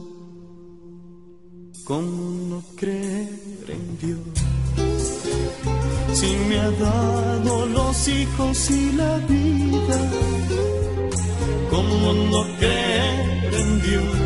[1.84, 4.45] ¿Cómo no creer en Dios?
[6.15, 10.00] si me ha dado los hijos y la vida,
[11.69, 14.17] ¿cómo no creer en Dios?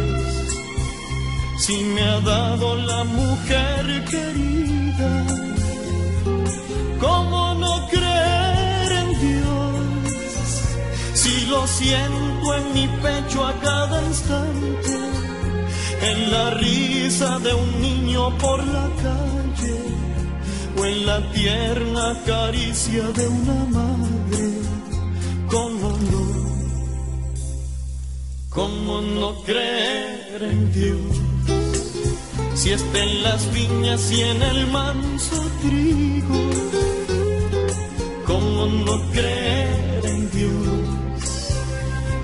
[1.58, 5.49] Si me ha dado la mujer querida,
[7.00, 10.14] ¿cómo no creer en Dios?
[11.14, 14.96] Si lo siento en mi pecho a cada instante,
[16.02, 19.40] en la risa de un niño por la calle
[20.86, 24.50] en la tierna caricia de una madre.
[25.48, 26.24] ¿Cómo no?
[28.50, 31.19] ¿Cómo no creer en Dios?
[32.60, 36.42] Si está en las viñas y en el manso trigo,
[38.28, 41.30] ¿cómo no creer en Dios?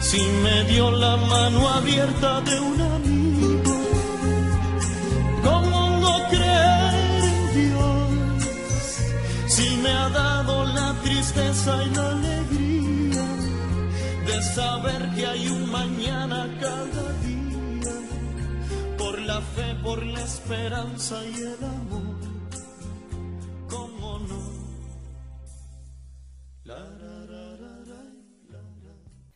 [0.02, 3.76] Si me dio la mano abierta de un amigo,
[5.41, 6.86] ¿cómo no creer
[9.48, 13.26] si me ha dado la tristeza y la alegría
[14.28, 17.44] de saber que hay un mañana cada día,
[19.36, 22.15] la fe, por la esperanza y el amor,
[23.69, 24.56] ¿cómo no?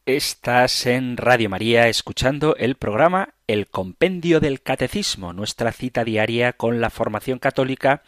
[0.05, 6.79] Estás en Radio María escuchando el programa El Compendio del Catecismo, nuestra cita diaria con
[6.79, 8.01] la formación católica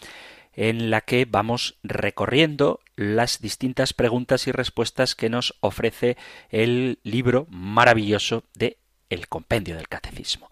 [0.54, 6.16] en la que vamos recorriendo las distintas preguntas y respuestas que nos ofrece
[6.52, 8.78] el libro maravilloso de
[9.10, 10.50] El Compendio del Catecismo.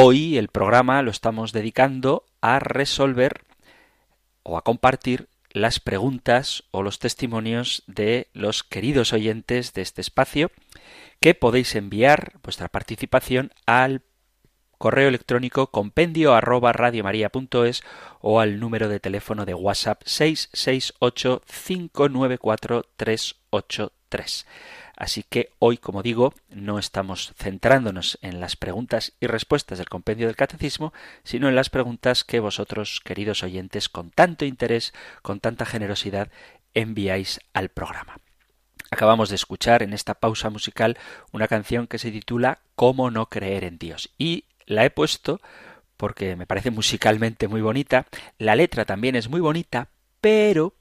[0.00, 3.42] Hoy el programa lo estamos dedicando a resolver
[4.44, 10.52] o a compartir las preguntas o los testimonios de los queridos oyentes de este espacio
[11.18, 14.02] que podéis enviar vuestra participación al
[14.78, 17.82] correo electrónico compendio arroba radiomaria.es
[18.20, 24.46] o al número de teléfono de WhatsApp 668 594 383.
[24.98, 30.26] Así que hoy, como digo, no estamos centrándonos en las preguntas y respuestas del compendio
[30.26, 35.66] del catecismo, sino en las preguntas que vosotros, queridos oyentes, con tanto interés, con tanta
[35.66, 36.32] generosidad,
[36.74, 38.18] enviáis al programa.
[38.90, 40.98] Acabamos de escuchar en esta pausa musical
[41.30, 45.40] una canción que se titula Cómo no creer en Dios y la he puesto
[45.96, 48.08] porque me parece musicalmente muy bonita.
[48.36, 50.74] La letra también es muy bonita, pero,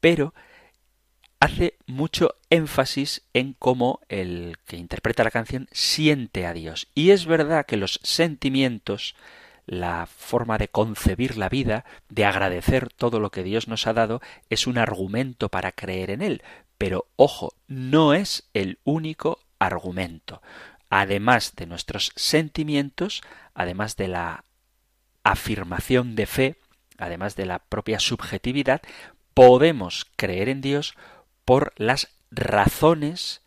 [0.00, 0.34] pero
[1.40, 6.88] hace mucho énfasis en cómo el que interpreta la canción siente a Dios.
[6.94, 9.14] Y es verdad que los sentimientos,
[9.66, 14.20] la forma de concebir la vida, de agradecer todo lo que Dios nos ha dado,
[14.50, 16.42] es un argumento para creer en Él.
[16.78, 20.42] Pero ojo, no es el único argumento
[20.90, 23.22] además de nuestros sentimientos,
[23.54, 24.44] además de la
[25.24, 26.56] afirmación de fe,
[26.98, 28.80] además de la propia subjetividad,
[29.34, 30.94] podemos creer en Dios
[31.46, 33.40] por las razones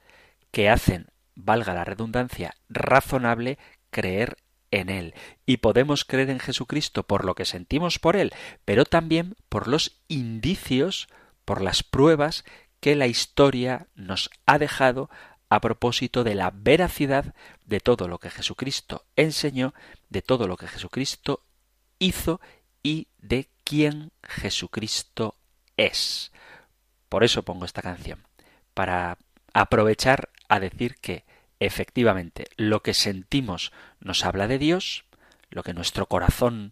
[0.51, 3.59] que hacen, valga la redundancia, razonable
[3.91, 4.37] creer
[4.71, 5.13] en Él.
[5.45, 8.33] Y podemos creer en Jesucristo por lo que sentimos por Él,
[8.65, 11.07] pero también por los indicios,
[11.45, 12.45] por las pruebas
[12.79, 15.09] que la historia nos ha dejado
[15.49, 17.33] a propósito de la veracidad
[17.65, 19.73] de todo lo que Jesucristo enseñó,
[20.09, 21.43] de todo lo que Jesucristo
[21.97, 22.39] hizo
[22.81, 25.35] y de quién Jesucristo
[25.75, 26.31] es.
[27.09, 28.23] Por eso pongo esta canción,
[28.73, 29.17] para
[29.53, 31.25] aprovechar a decir que
[31.59, 35.05] efectivamente lo que sentimos nos habla de Dios,
[35.49, 36.71] lo que nuestro corazón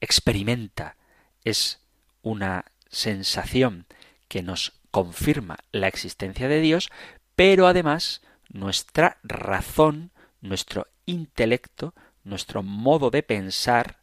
[0.00, 0.96] experimenta
[1.44, 1.80] es
[2.22, 3.86] una sensación
[4.28, 6.90] que nos confirma la existencia de Dios,
[7.34, 10.10] pero además nuestra razón,
[10.40, 14.00] nuestro intelecto, nuestro modo de pensar,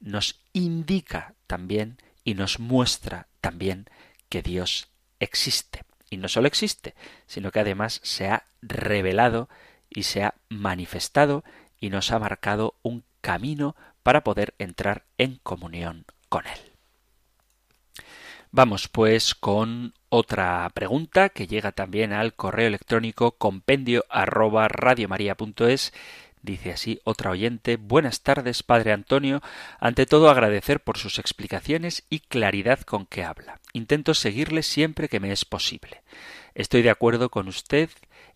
[0.00, 3.86] nos indica también y nos muestra también
[4.28, 4.88] que Dios
[5.20, 5.82] existe.
[6.08, 6.94] Y no solo existe,
[7.26, 9.48] sino que además se ha revelado
[9.90, 11.44] y se ha manifestado
[11.80, 16.58] y nos ha marcado un camino para poder entrar en comunión con Él.
[18.52, 24.68] Vamos pues con otra pregunta que llega también al correo electrónico compendio arroba
[26.46, 29.42] Dice así otra oyente Buenas tardes, Padre Antonio.
[29.80, 33.58] Ante todo agradecer por sus explicaciones y claridad con que habla.
[33.72, 36.02] Intento seguirle siempre que me es posible.
[36.54, 37.90] Estoy de acuerdo con usted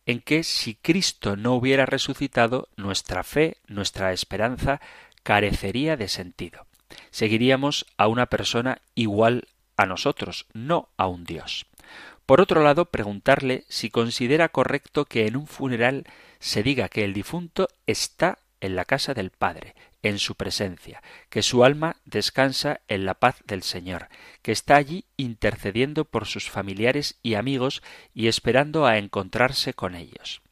[0.07, 4.81] en que si Cristo no hubiera resucitado, nuestra fe, nuestra esperanza,
[5.23, 6.67] carecería de sentido.
[7.13, 9.47] Seguiríamos a una persona igual
[9.77, 11.65] a nosotros, no a un Dios.
[12.27, 16.07] Por otro lado, preguntarle si considera correcto que en un funeral
[16.41, 21.43] se diga que el difunto está en la casa del Padre, en su presencia, que
[21.43, 24.09] su alma descansa en la paz del Señor,
[24.43, 27.82] que está allí intercediendo por sus familiares y amigos
[28.14, 30.43] y esperando a encontrarse con ellos.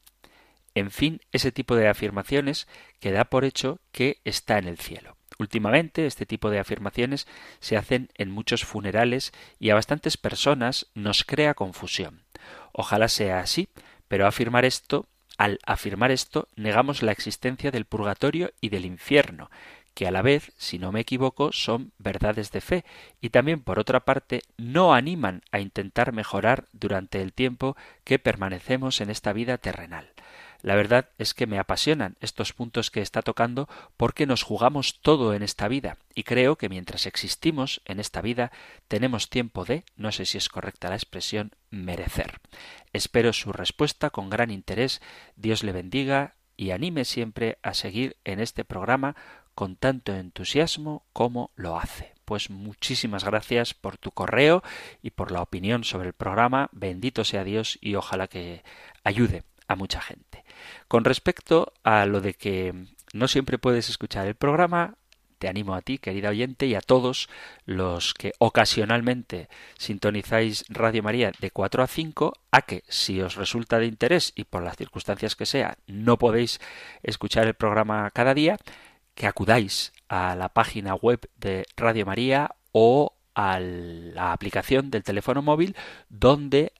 [0.75, 2.67] En fin, ese tipo de afirmaciones
[2.99, 5.17] que da por hecho que está en el cielo.
[5.39, 7.27] Últimamente este tipo de afirmaciones
[7.59, 12.23] se hacen en muchos funerales y a bastantes personas nos crea confusión.
[12.71, 13.69] Ojalá sea así,
[14.07, 15.07] pero afirmar esto,
[15.39, 19.49] al afirmar esto, negamos la existencia del purgatorio y del infierno,
[19.93, 22.83] que a la vez, si no me equivoco, son verdades de fe,
[23.21, 28.99] y también, por otra parte, no animan a intentar mejorar durante el tiempo que permanecemos
[28.99, 30.11] en esta vida terrenal.
[30.61, 35.33] La verdad es que me apasionan estos puntos que está tocando porque nos jugamos todo
[35.33, 38.51] en esta vida y creo que mientras existimos en esta vida
[38.87, 42.41] tenemos tiempo de, no sé si es correcta la expresión, merecer.
[42.91, 45.01] Espero su respuesta con gran interés.
[45.37, 49.15] Dios le bendiga y anime siempre a seguir en este programa
[49.55, 52.13] con tanto entusiasmo como lo hace.
[52.25, 54.61] Pues muchísimas gracias por tu correo
[55.01, 56.69] y por la opinión sobre el programa.
[56.73, 58.63] Bendito sea Dios y ojalá que
[59.05, 60.43] ayude a mucha gente.
[60.87, 62.73] Con respecto a lo de que
[63.13, 64.95] no siempre puedes escuchar el programa,
[65.39, 67.29] te animo a ti, querida oyente, y a todos
[67.65, 73.79] los que ocasionalmente sintonizáis Radio María de 4 a 5, a que si os resulta
[73.79, 76.59] de interés y por las circunstancias que sea no podéis
[77.01, 78.57] escuchar el programa cada día,
[79.15, 85.41] que acudáis a la página web de Radio María o a la aplicación del teléfono
[85.41, 85.75] móvil
[86.09, 86.73] donde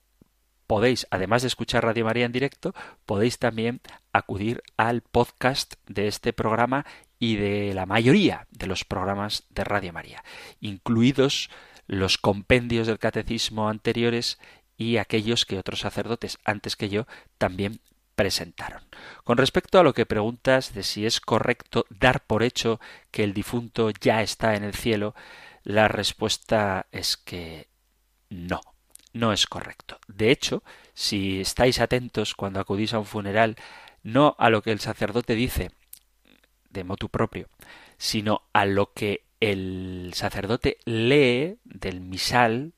[0.70, 3.80] podéis, además de escuchar Radio María en directo, podéis también
[4.12, 6.86] acudir al podcast de este programa
[7.18, 10.22] y de la mayoría de los programas de Radio María,
[10.60, 11.50] incluidos
[11.88, 14.38] los compendios del catecismo anteriores
[14.76, 17.80] y aquellos que otros sacerdotes antes que yo también
[18.14, 18.84] presentaron.
[19.24, 22.78] Con respecto a lo que preguntas de si es correcto dar por hecho
[23.10, 25.16] que el difunto ya está en el cielo,
[25.64, 27.66] la respuesta es que
[28.28, 28.60] no
[29.12, 29.98] no es correcto.
[30.08, 30.62] De hecho,
[30.94, 33.56] si estáis atentos cuando acudís a un funeral,
[34.02, 35.70] no a lo que el sacerdote dice
[36.70, 37.48] de motu propio,
[37.98, 42.72] sino a lo que el sacerdote lee del misal,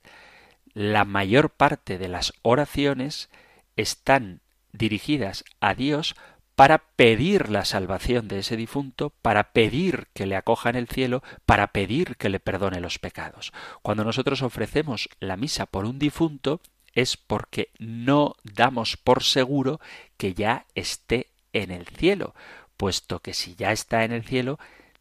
[0.74, 3.28] la mayor parte de las oraciones
[3.76, 4.40] están
[4.72, 6.14] dirigidas a Dios
[6.54, 11.22] para pedir la salvación de ese difunto, para pedir que le acoja en el cielo,
[11.46, 13.52] para pedir que le perdone los pecados.
[13.82, 16.60] Cuando nosotros ofrecemos la misa por un difunto,
[16.94, 19.80] es porque no damos por seguro
[20.16, 22.34] que ya esté en el cielo,
[22.76, 24.58] puesto que si ya está en el cielo,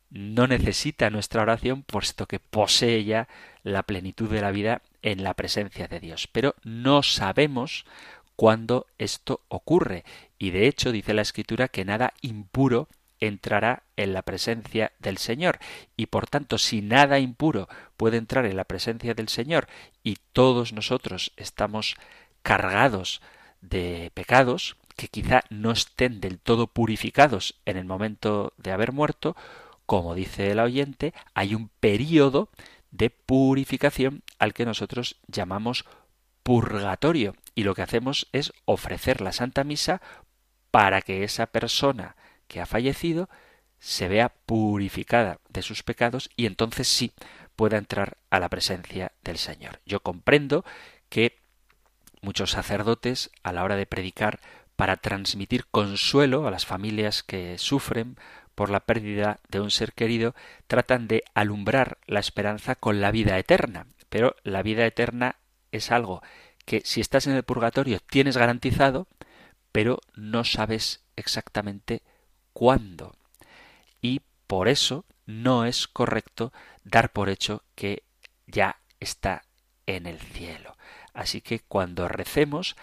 [0.10, 3.28] no necesita nuestra oración, puesto que posee ya
[3.64, 6.28] la plenitud de la vida en la presencia de Dios.
[6.28, 7.86] Pero no sabemos
[8.36, 10.04] cuando esto ocurre.
[10.42, 12.88] Y de hecho dice la escritura que nada impuro
[13.20, 15.60] entrará en la presencia del Señor.
[15.96, 19.68] Y por tanto, si nada impuro puede entrar en la presencia del Señor
[20.02, 21.96] y todos nosotros estamos
[22.42, 23.22] cargados
[23.62, 29.36] de pecados, que quizá no estén del todo purificados en el momento de haber muerto,
[29.86, 32.50] como dice el oyente, hay un periodo
[32.90, 35.86] de purificación al que nosotros llamamos
[36.42, 37.36] purgatorio.
[37.54, 40.02] Y lo que hacemos es ofrecer la Santa Misa
[40.72, 42.16] para que esa persona
[42.48, 43.30] que ha fallecido
[43.80, 47.14] se vea purificada de sus pecados y entonces sí
[47.56, 49.80] pueda entrar a la presencia del Señor.
[49.86, 50.64] Yo comprendo
[51.10, 51.38] que
[52.22, 54.40] muchos sacerdotes a la hora de predicar
[54.76, 58.18] para transmitir consuelo a las familias que sufren
[58.56, 60.36] por la pérdida de un ser querido,
[60.68, 63.88] tratan de alumbrar la esperanza con la vida eterna.
[64.10, 65.38] Pero la vida eterna
[65.72, 66.22] es algo
[66.66, 69.08] que si estás en el purgatorio tienes garantizado,
[69.72, 72.02] pero no sabes exactamente
[72.54, 73.16] cuándo.
[74.02, 76.52] Y por eso no es correcto
[76.84, 78.04] dar por hecho que
[78.48, 79.44] ya está
[79.86, 80.76] en el cielo.
[81.14, 82.76] Así que cuando recemos,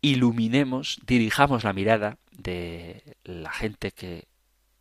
[0.00, 4.26] iluminemos, dirijamos la mirada de la gente que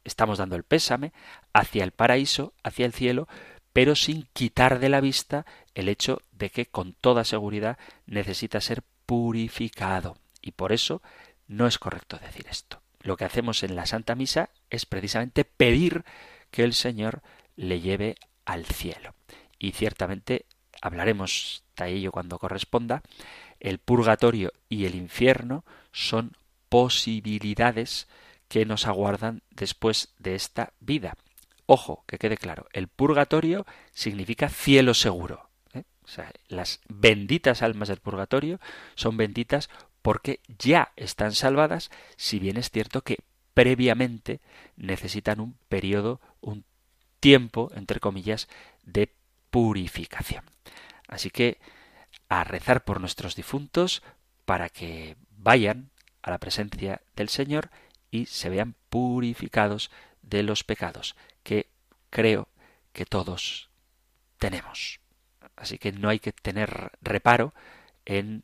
[0.03, 1.13] estamos dando el pésame
[1.53, 3.27] hacia el paraíso, hacia el cielo,
[3.73, 8.83] pero sin quitar de la vista el hecho de que con toda seguridad necesita ser
[9.05, 10.17] purificado.
[10.41, 11.01] Y por eso
[11.47, 12.81] no es correcto decir esto.
[13.01, 16.03] Lo que hacemos en la Santa Misa es precisamente pedir
[16.51, 17.21] que el Señor
[17.55, 18.15] le lleve
[18.45, 19.15] al cielo.
[19.57, 20.45] Y ciertamente
[20.81, 23.01] hablaremos de ello cuando corresponda.
[23.59, 26.35] El purgatorio y el infierno son
[26.69, 28.07] posibilidades
[28.47, 31.15] que nos aguardan después de esta vida.
[31.65, 35.49] Ojo, que quede claro, el purgatorio significa cielo seguro.
[35.73, 35.83] ¿eh?
[36.47, 38.59] Las benditas almas del purgatorio
[38.95, 39.69] son benditas
[40.01, 43.17] porque ya están salvadas, si bien es cierto que
[43.53, 44.39] previamente
[44.75, 46.65] necesitan un periodo, un
[47.19, 48.47] tiempo, entre comillas,
[48.83, 49.13] de
[49.49, 50.45] purificación.
[51.07, 51.59] Así que
[52.29, 54.01] a rezar por nuestros difuntos
[54.45, 55.91] para que vayan
[56.21, 57.69] a la presencia del Señor
[58.09, 59.91] y se vean purificados
[60.21, 61.67] de los pecados que
[62.09, 62.47] creo
[62.93, 63.69] que todos
[64.37, 64.99] tenemos.
[65.55, 67.53] Así que no hay que tener reparo
[68.05, 68.43] en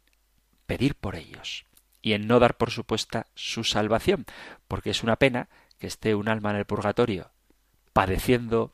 [0.67, 1.65] pedir por ellos
[2.01, 4.25] y en no dar por supuesta su salvación,
[4.67, 5.49] porque es una pena
[5.79, 7.31] que esté un alma en el purgatorio
[7.93, 8.71] padeciendo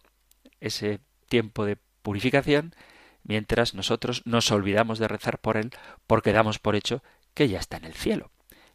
[0.59, 2.75] ese tiempo de purificación,
[3.23, 5.71] mientras nosotros nos olvidamos de rezar por él
[6.07, 7.01] porque damos por hecho
[7.33, 8.31] que ya está en el cielo.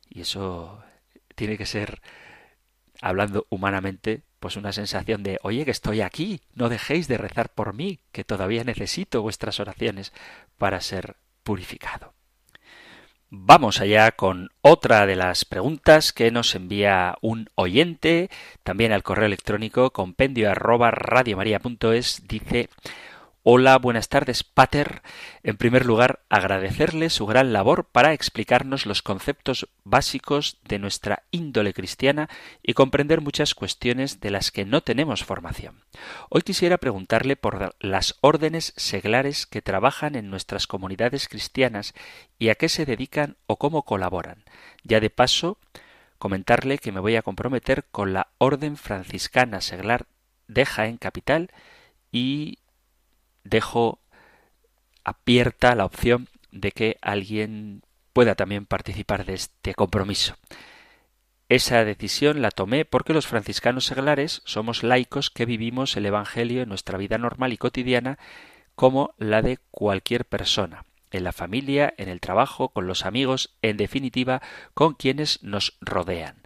[0.09, 0.83] Y eso
[1.35, 2.01] tiene que ser,
[3.03, 7.75] hablando humanamente, pues una sensación de, oye, que estoy aquí, no dejéis de rezar por
[7.75, 10.13] mí, que todavía necesito vuestras oraciones
[10.57, 12.15] para ser purificado.
[13.31, 18.31] Vamos allá con otra de las preguntas que nos envía un oyente,
[18.63, 20.91] también al correo electrónico compendio arroba
[22.27, 22.71] dice
[23.51, 25.01] Hola, buenas tardes, Pater.
[25.43, 31.73] En primer lugar, agradecerle su gran labor para explicarnos los conceptos básicos de nuestra índole
[31.73, 32.29] cristiana
[32.63, 35.83] y comprender muchas cuestiones de las que no tenemos formación.
[36.29, 41.95] Hoy quisiera preguntarle por las órdenes seglares que trabajan en nuestras comunidades cristianas
[42.39, 44.45] y a qué se dedican o cómo colaboran.
[44.85, 45.57] Ya de paso,
[46.19, 50.05] comentarle que me voy a comprometer con la Orden Franciscana Seglar
[50.49, 51.51] de Jaén Capital
[52.13, 52.59] y
[53.49, 54.01] dejo
[55.05, 57.83] abierta la opción de que alguien
[58.13, 60.37] pueda también participar de este compromiso.
[61.49, 66.69] Esa decisión la tomé porque los franciscanos seglares somos laicos que vivimos el Evangelio en
[66.69, 68.19] nuestra vida normal y cotidiana
[68.75, 73.79] como la de cualquier persona, en la familia, en el trabajo, con los amigos, en
[73.79, 74.43] definitiva,
[74.75, 76.37] con quienes nos rodean.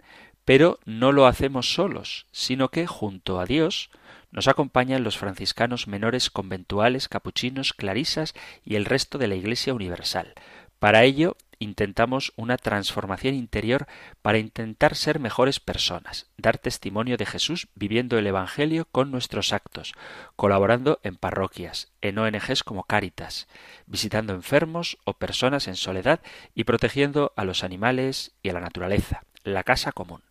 [0.45, 3.89] Pero no lo hacemos solos, sino que junto a Dios
[4.33, 8.33] nos acompañan los franciscanos menores conventuales, capuchinos, clarisas
[8.65, 10.33] y el resto de la Iglesia Universal.
[10.79, 13.87] Para ello intentamos una transformación interior
[14.21, 19.93] para intentar ser mejores personas, dar testimonio de Jesús viviendo el Evangelio con nuestros actos,
[20.35, 23.47] colaborando en parroquias, en ONGs como Cáritas,
[23.85, 26.21] visitando enfermos o personas en soledad
[26.53, 30.23] y protegiendo a los animales y a la naturaleza, la casa común.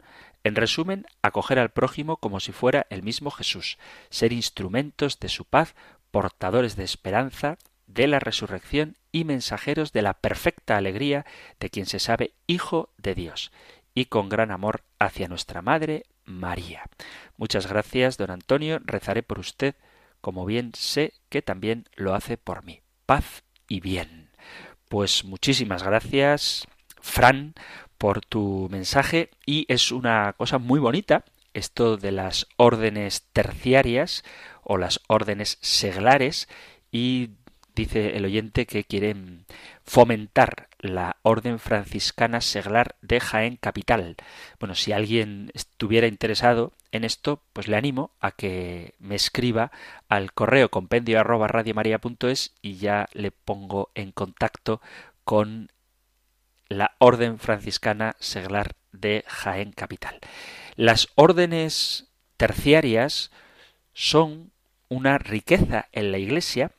[0.45, 3.79] En resumen, acoger al prójimo como si fuera el mismo Jesús,
[4.11, 5.75] ser instrumentos de su paz,
[6.11, 11.27] portadores de esperanza, de la resurrección y mensajeros de la perfecta alegría
[11.61, 13.53] de quien se sabe Hijo de Dios,
[13.95, 16.85] y con gran amor hacia nuestra Madre María.
[17.37, 19.75] Muchas gracias, don Antonio, rezaré por usted,
[20.21, 22.81] como bien sé que también lo hace por mí.
[23.07, 24.31] Paz y bien.
[24.89, 26.67] Pues muchísimas gracias,
[27.01, 27.55] Fran,
[28.03, 31.25] por tu mensaje y es una cosa muy bonita
[31.55, 34.25] esto de las órdenes terciarias
[34.65, 36.49] o las órdenes seglares
[36.91, 37.31] y
[37.77, 39.15] dice el oyente que quiere
[39.85, 44.17] fomentar la orden franciscana seglar de Jaén Capital.
[44.59, 49.71] Bueno, si alguien estuviera interesado en esto, pues le animo a que me escriba
[50.09, 54.81] al correo compendio arroba radiomaria.es y ya le pongo en contacto
[55.23, 55.71] con
[56.73, 60.19] la orden franciscana seglar de Jaén Capital.
[60.77, 63.31] Las órdenes terciarias
[63.93, 64.51] son
[64.89, 66.73] una riqueza en la Iglesia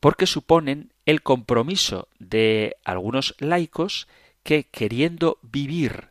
[0.00, 4.08] porque suponen el compromiso de algunos laicos
[4.42, 6.08] que, queriendo vivir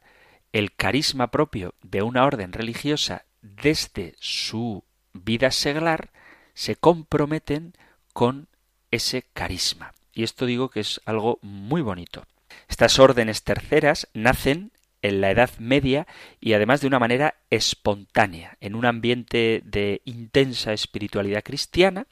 [0.53, 4.83] el carisma propio de una orden religiosa desde su
[5.13, 6.11] vida seglar,
[6.53, 7.73] se comprometen
[8.13, 8.47] con
[8.91, 9.93] ese carisma.
[10.13, 12.25] Y esto digo que es algo muy bonito.
[12.69, 16.07] Estas órdenes terceras nacen en la Edad Media
[16.39, 22.05] y además de una manera espontánea, en un ambiente de intensa espiritualidad cristiana,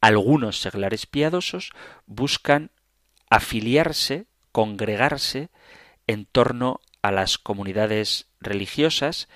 [0.00, 1.70] algunos seglares piadosos
[2.06, 2.70] buscan
[3.30, 5.48] afiliarse, congregarse
[6.06, 9.28] en torno a las comunidades religiosas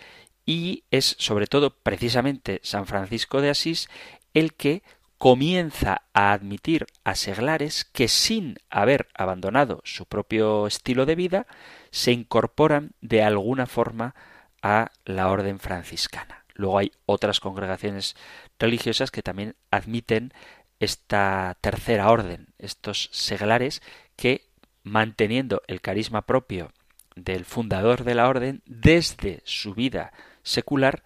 [0.45, 3.89] y es sobre todo precisamente San Francisco de Asís
[4.35, 4.83] el que
[5.25, 11.47] comienza a admitir a seglares que sin haber abandonado su propio estilo de vida
[11.91, 14.15] se incorporan de alguna forma
[14.61, 16.45] a la orden franciscana.
[16.53, 18.17] Luego hay otras congregaciones
[18.59, 20.35] religiosas que también admiten
[20.79, 23.81] esta tercera orden, estos seglares
[24.17, 24.45] que,
[24.83, 26.71] manteniendo el carisma propio
[27.17, 30.13] del fundador de la orden, desde su vida
[30.43, 31.03] secular,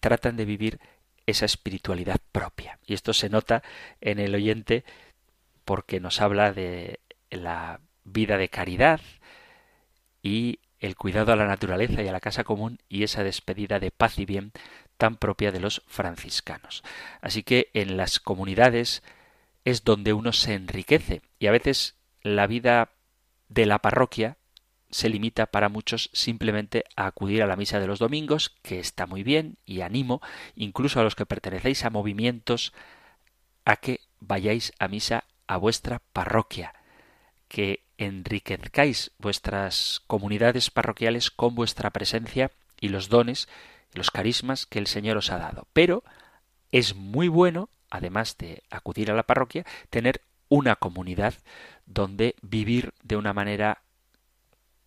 [0.00, 0.80] tratan de vivir
[1.30, 2.78] esa espiritualidad propia.
[2.86, 3.62] Y esto se nota
[4.00, 4.84] en el oyente
[5.64, 7.00] porque nos habla de
[7.30, 9.00] la vida de caridad,
[10.22, 13.90] y el cuidado a la naturaleza y a la casa común y esa despedida de
[13.90, 14.52] paz y bien
[14.96, 16.82] tan propia de los franciscanos.
[17.20, 19.02] Así que en las comunidades
[19.64, 22.90] es donde uno se enriquece y a veces la vida
[23.48, 24.36] de la parroquia
[24.90, 29.06] se limita para muchos simplemente a acudir a la misa de los domingos, que está
[29.06, 30.20] muy bien y animo
[30.56, 32.72] incluso a los que pertenecéis a movimientos
[33.64, 36.74] a que vayáis a misa a vuestra parroquia,
[37.48, 43.48] que enriquezcáis vuestras comunidades parroquiales con vuestra presencia y los dones,
[43.92, 45.66] los carismas que el Señor os ha dado.
[45.72, 46.02] Pero
[46.72, 51.34] es muy bueno, además de acudir a la parroquia, tener una comunidad
[51.86, 53.82] donde vivir de una manera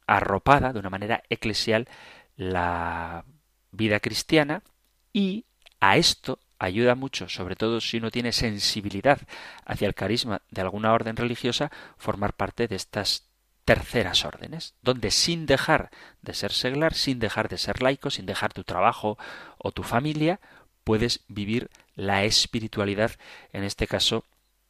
[0.08, 1.88] arropada, de una manera eclesial,
[2.36, 3.26] la
[3.72, 4.64] vida cristiana
[5.12, 5.46] y
[5.80, 9.20] a esto ayuda mucho, sobre todo si uno tiene sensibilidad
[9.66, 13.28] hacia el carisma de alguna orden religiosa, formar parte de estas
[13.66, 15.90] terceras órdenes, donde sin dejar
[16.22, 19.18] de ser seglar, sin dejar de ser laico, sin dejar tu trabajo
[19.58, 20.40] o tu familia,
[20.84, 23.12] puedes vivir la espiritualidad,
[23.52, 24.26] en este caso,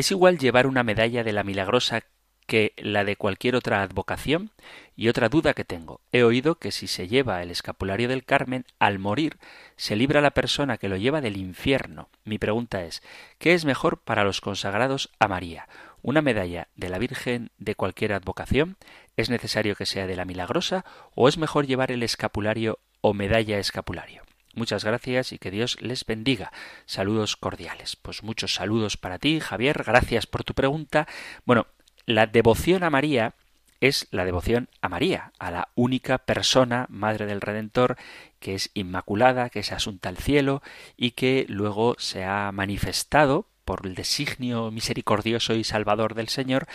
[0.00, 2.04] ¿Es igual llevar una medalla de la milagrosa
[2.46, 4.50] que la de cualquier otra advocación?
[4.96, 6.00] Y otra duda que tengo.
[6.10, 9.36] He oído que si se lleva el escapulario del Carmen, al morir
[9.76, 12.08] se libra la persona que lo lleva del infierno.
[12.24, 13.02] Mi pregunta es,
[13.36, 15.68] ¿qué es mejor para los consagrados a María?
[16.00, 18.78] ¿Una medalla de la Virgen de cualquier advocación?
[19.18, 23.58] ¿Es necesario que sea de la milagrosa o es mejor llevar el escapulario o medalla
[23.58, 24.22] escapulario?
[24.54, 26.52] Muchas gracias y que Dios les bendiga.
[26.86, 27.96] Saludos cordiales.
[27.96, 29.84] Pues muchos saludos para ti, Javier.
[29.84, 31.06] Gracias por tu pregunta.
[31.44, 31.66] Bueno,
[32.06, 33.34] la devoción a María
[33.80, 37.96] es la devoción a María, a la única persona, Madre del Redentor,
[38.38, 40.62] que es inmaculada, que es asunta al cielo
[40.96, 46.66] y que luego se ha manifestado por el designio misericordioso y salvador del Señor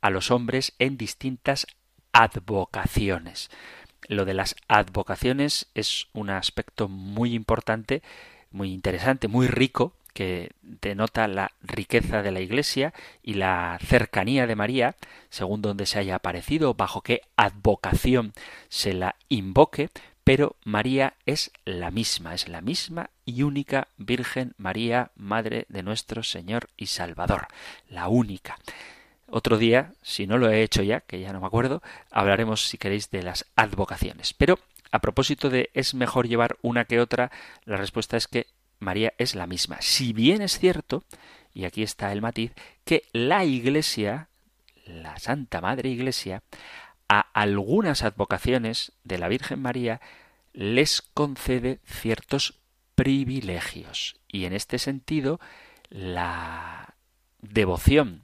[0.00, 1.66] a los hombres en distintas
[2.12, 3.50] advocaciones.
[4.08, 8.02] Lo de las advocaciones es un aspecto muy importante,
[8.50, 14.54] muy interesante, muy rico que denota la riqueza de la Iglesia y la cercanía de
[14.54, 14.94] María,
[15.28, 18.32] según donde se haya aparecido, bajo qué advocación
[18.68, 19.90] se la invoque,
[20.22, 26.22] pero María es la misma, es la misma y única Virgen María, Madre de nuestro
[26.22, 27.48] Señor y Salvador,
[27.88, 28.56] la única.
[29.26, 32.78] Otro día, si no lo he hecho ya, que ya no me acuerdo, hablaremos, si
[32.78, 34.34] queréis, de las advocaciones.
[34.34, 34.58] Pero
[34.90, 37.32] a propósito de es mejor llevar una que otra,
[37.64, 38.46] la respuesta es que
[38.78, 39.78] María es la misma.
[39.80, 41.04] Si bien es cierto,
[41.52, 42.52] y aquí está el matiz,
[42.84, 44.28] que la Iglesia,
[44.84, 46.42] la Santa Madre Iglesia,
[47.08, 50.00] a algunas advocaciones de la Virgen María
[50.52, 52.60] les concede ciertos
[52.94, 54.16] privilegios.
[54.28, 55.40] Y en este sentido,
[55.88, 56.94] la
[57.40, 58.23] devoción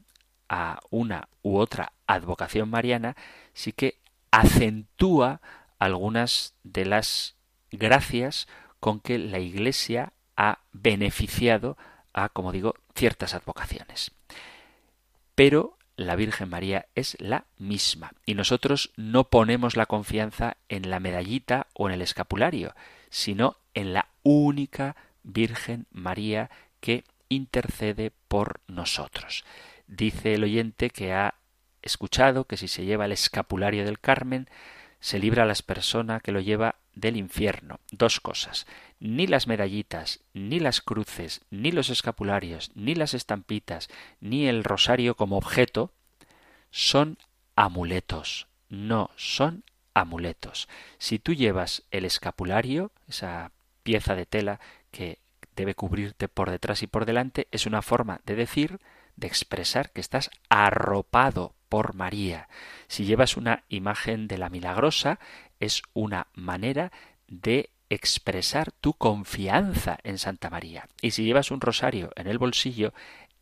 [0.51, 3.17] a una u otra advocación mariana
[3.55, 3.99] sí que
[4.33, 5.41] acentúa
[5.79, 7.37] algunas de las
[7.71, 8.49] gracias
[8.81, 11.79] con que la Iglesia ha beneficiado
[12.13, 14.11] a, como digo, ciertas advocaciones.
[15.37, 20.99] Pero la Virgen María es la misma y nosotros no ponemos la confianza en la
[20.99, 22.75] medallita o en el escapulario,
[23.09, 29.45] sino en la única Virgen María que intercede por nosotros.
[29.91, 31.35] Dice el oyente que ha
[31.83, 34.49] escuchado que si se lleva el escapulario del Carmen,
[35.01, 37.81] se libra a las personas que lo lleva del infierno.
[37.91, 38.69] Dos cosas.
[39.01, 43.89] Ni las medallitas, ni las cruces, ni los escapularios, ni las estampitas,
[44.21, 45.91] ni el rosario como objeto
[46.71, 47.19] son
[47.57, 48.47] amuletos.
[48.69, 50.69] No son amuletos.
[50.99, 53.51] Si tú llevas el escapulario, esa
[53.83, 54.61] pieza de tela
[54.93, 55.19] que
[55.57, 58.79] debe cubrirte por detrás y por delante, es una forma de decir,
[59.21, 62.49] de expresar que estás arropado por María.
[62.89, 65.21] Si llevas una imagen de la milagrosa,
[65.61, 66.91] es una manera
[67.29, 70.89] de expresar tu confianza en Santa María.
[71.01, 72.93] Y si llevas un rosario en el bolsillo,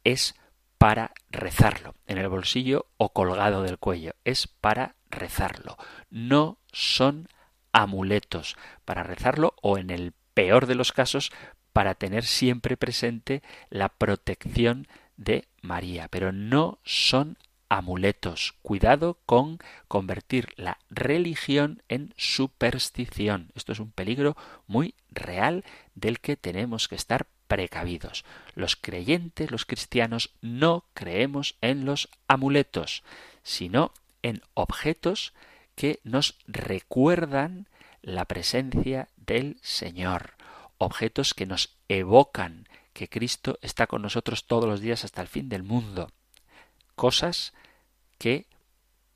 [0.04, 0.34] es
[0.78, 5.76] para rezarlo, en el bolsillo o colgado del cuello, es para rezarlo.
[6.10, 7.28] No son
[7.72, 11.30] amuletos para rezarlo o en el peor de los casos
[11.72, 14.88] para tener siempre presente la protección
[15.18, 17.36] de María, pero no son
[17.68, 18.54] amuletos.
[18.62, 19.58] Cuidado con
[19.88, 23.50] convertir la religión en superstición.
[23.54, 25.64] Esto es un peligro muy real
[25.94, 28.24] del que tenemos que estar precavidos.
[28.54, 33.02] Los creyentes, los cristianos, no creemos en los amuletos,
[33.42, 33.92] sino
[34.22, 35.34] en objetos
[35.74, 37.68] que nos recuerdan
[38.02, 40.34] la presencia del Señor,
[40.78, 45.48] objetos que nos evocan que Cristo está con nosotros todos los días hasta el fin
[45.48, 46.10] del mundo
[46.96, 47.54] cosas
[48.18, 48.46] que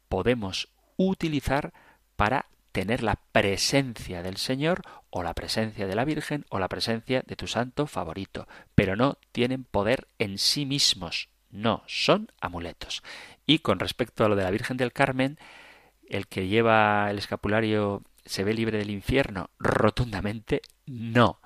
[0.09, 1.72] podemos utilizar
[2.14, 7.24] para tener la presencia del Señor o la presencia de la Virgen o la presencia
[7.26, 13.03] de tu santo favorito, pero no tienen poder en sí mismos, no, son amuletos.
[13.47, 15.39] Y con respecto a lo de la Virgen del Carmen,
[16.09, 21.41] el que lleva el escapulario se ve libre del infierno, rotundamente no,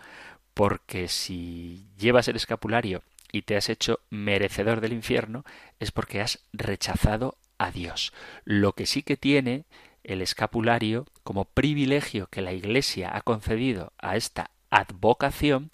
[0.57, 5.45] porque si llevas el escapulario y te has hecho merecedor del infierno,
[5.81, 8.15] es porque has rechazado a Dios.
[8.47, 9.67] Lo que sí que tiene
[10.03, 15.69] el escapulario como privilegio que la Iglesia ha concedido a esta advocación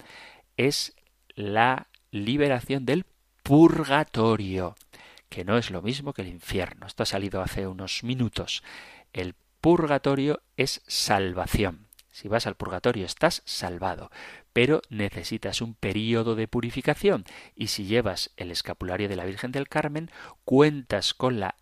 [0.57, 0.93] es
[1.33, 3.05] la liberación del
[3.41, 4.75] purgatorio,
[5.29, 6.87] que no es lo mismo que el infierno.
[6.87, 8.63] Esto ha salido hace unos minutos.
[9.13, 11.87] El purgatorio es salvación.
[12.13, 14.11] Si vas al purgatorio estás salvado,
[14.53, 17.25] pero necesitas un período de purificación
[17.55, 20.11] y si llevas el escapulario de la Virgen del Carmen,
[20.45, 21.55] cuentas con la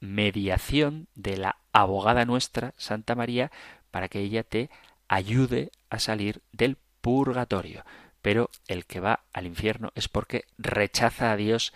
[0.00, 3.52] mediación de la abogada nuestra, Santa María,
[3.90, 4.70] para que ella te
[5.08, 7.84] ayude a salir del purgatorio.
[8.22, 11.72] Pero el que va al infierno es porque rechaza a Dios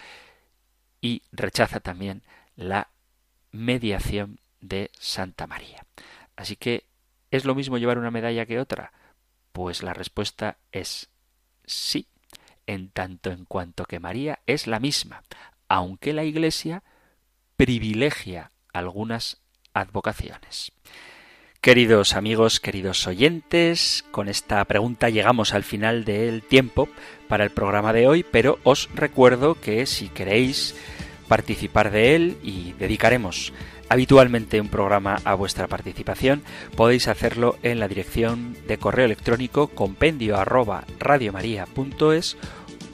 [1.01, 2.23] y rechaza también
[2.57, 2.89] la
[3.53, 5.85] mediación de Santa María.
[6.37, 6.85] Así que
[7.35, 8.93] ¿Es lo mismo llevar una medalla que otra?
[9.55, 11.11] Pues la respuesta es
[11.65, 12.09] sí,
[12.67, 15.23] en tanto en cuanto que María es la misma,
[15.69, 16.83] aunque la Iglesia
[17.57, 19.43] privilegia algunas
[19.73, 20.73] advocaciones.
[21.61, 26.89] Queridos amigos, queridos oyentes, con esta pregunta llegamos al final del tiempo
[27.29, 30.75] para el programa de hoy, pero os recuerdo que si queréis
[31.29, 33.53] participar de él y dedicaremos
[33.89, 36.43] habitualmente un programa a vuestra participación,
[36.76, 42.37] podéis hacerlo en la dirección de correo electrónico compendio arroba radiomaria.es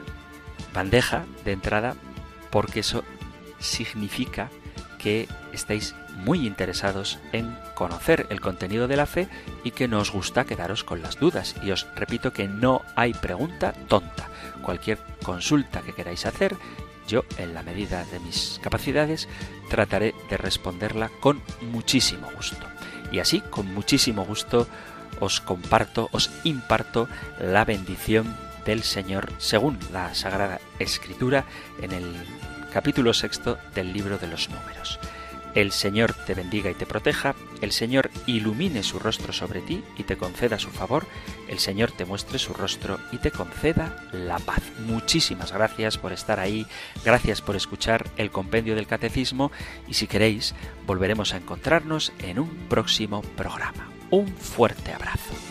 [0.73, 1.95] bandeja de entrada
[2.49, 3.03] porque eso
[3.59, 4.49] significa
[4.97, 9.27] que estáis muy interesados en conocer el contenido de la fe
[9.63, 11.55] y que no os gusta quedaros con las dudas.
[11.63, 14.29] Y os repito que no hay pregunta tonta.
[14.61, 16.55] Cualquier consulta que queráis hacer,
[17.07, 19.27] yo, en la medida de mis capacidades,
[19.69, 22.67] trataré de responderla con muchísimo gusto.
[23.11, 24.67] Y así, con muchísimo gusto,
[25.19, 27.07] os comparto, os imparto
[27.39, 28.35] la bendición
[28.65, 31.45] del Señor según la Sagrada Escritura
[31.81, 32.15] en el
[32.71, 34.99] capítulo sexto del libro de los números.
[35.53, 40.03] El Señor te bendiga y te proteja, el Señor ilumine su rostro sobre ti y
[40.03, 41.05] te conceda su favor,
[41.49, 44.61] el Señor te muestre su rostro y te conceda la paz.
[44.85, 46.65] Muchísimas gracias por estar ahí,
[47.03, 49.51] gracias por escuchar el compendio del catecismo
[49.89, 50.55] y si queréis
[50.87, 53.89] volveremos a encontrarnos en un próximo programa.
[54.09, 55.50] Un fuerte abrazo.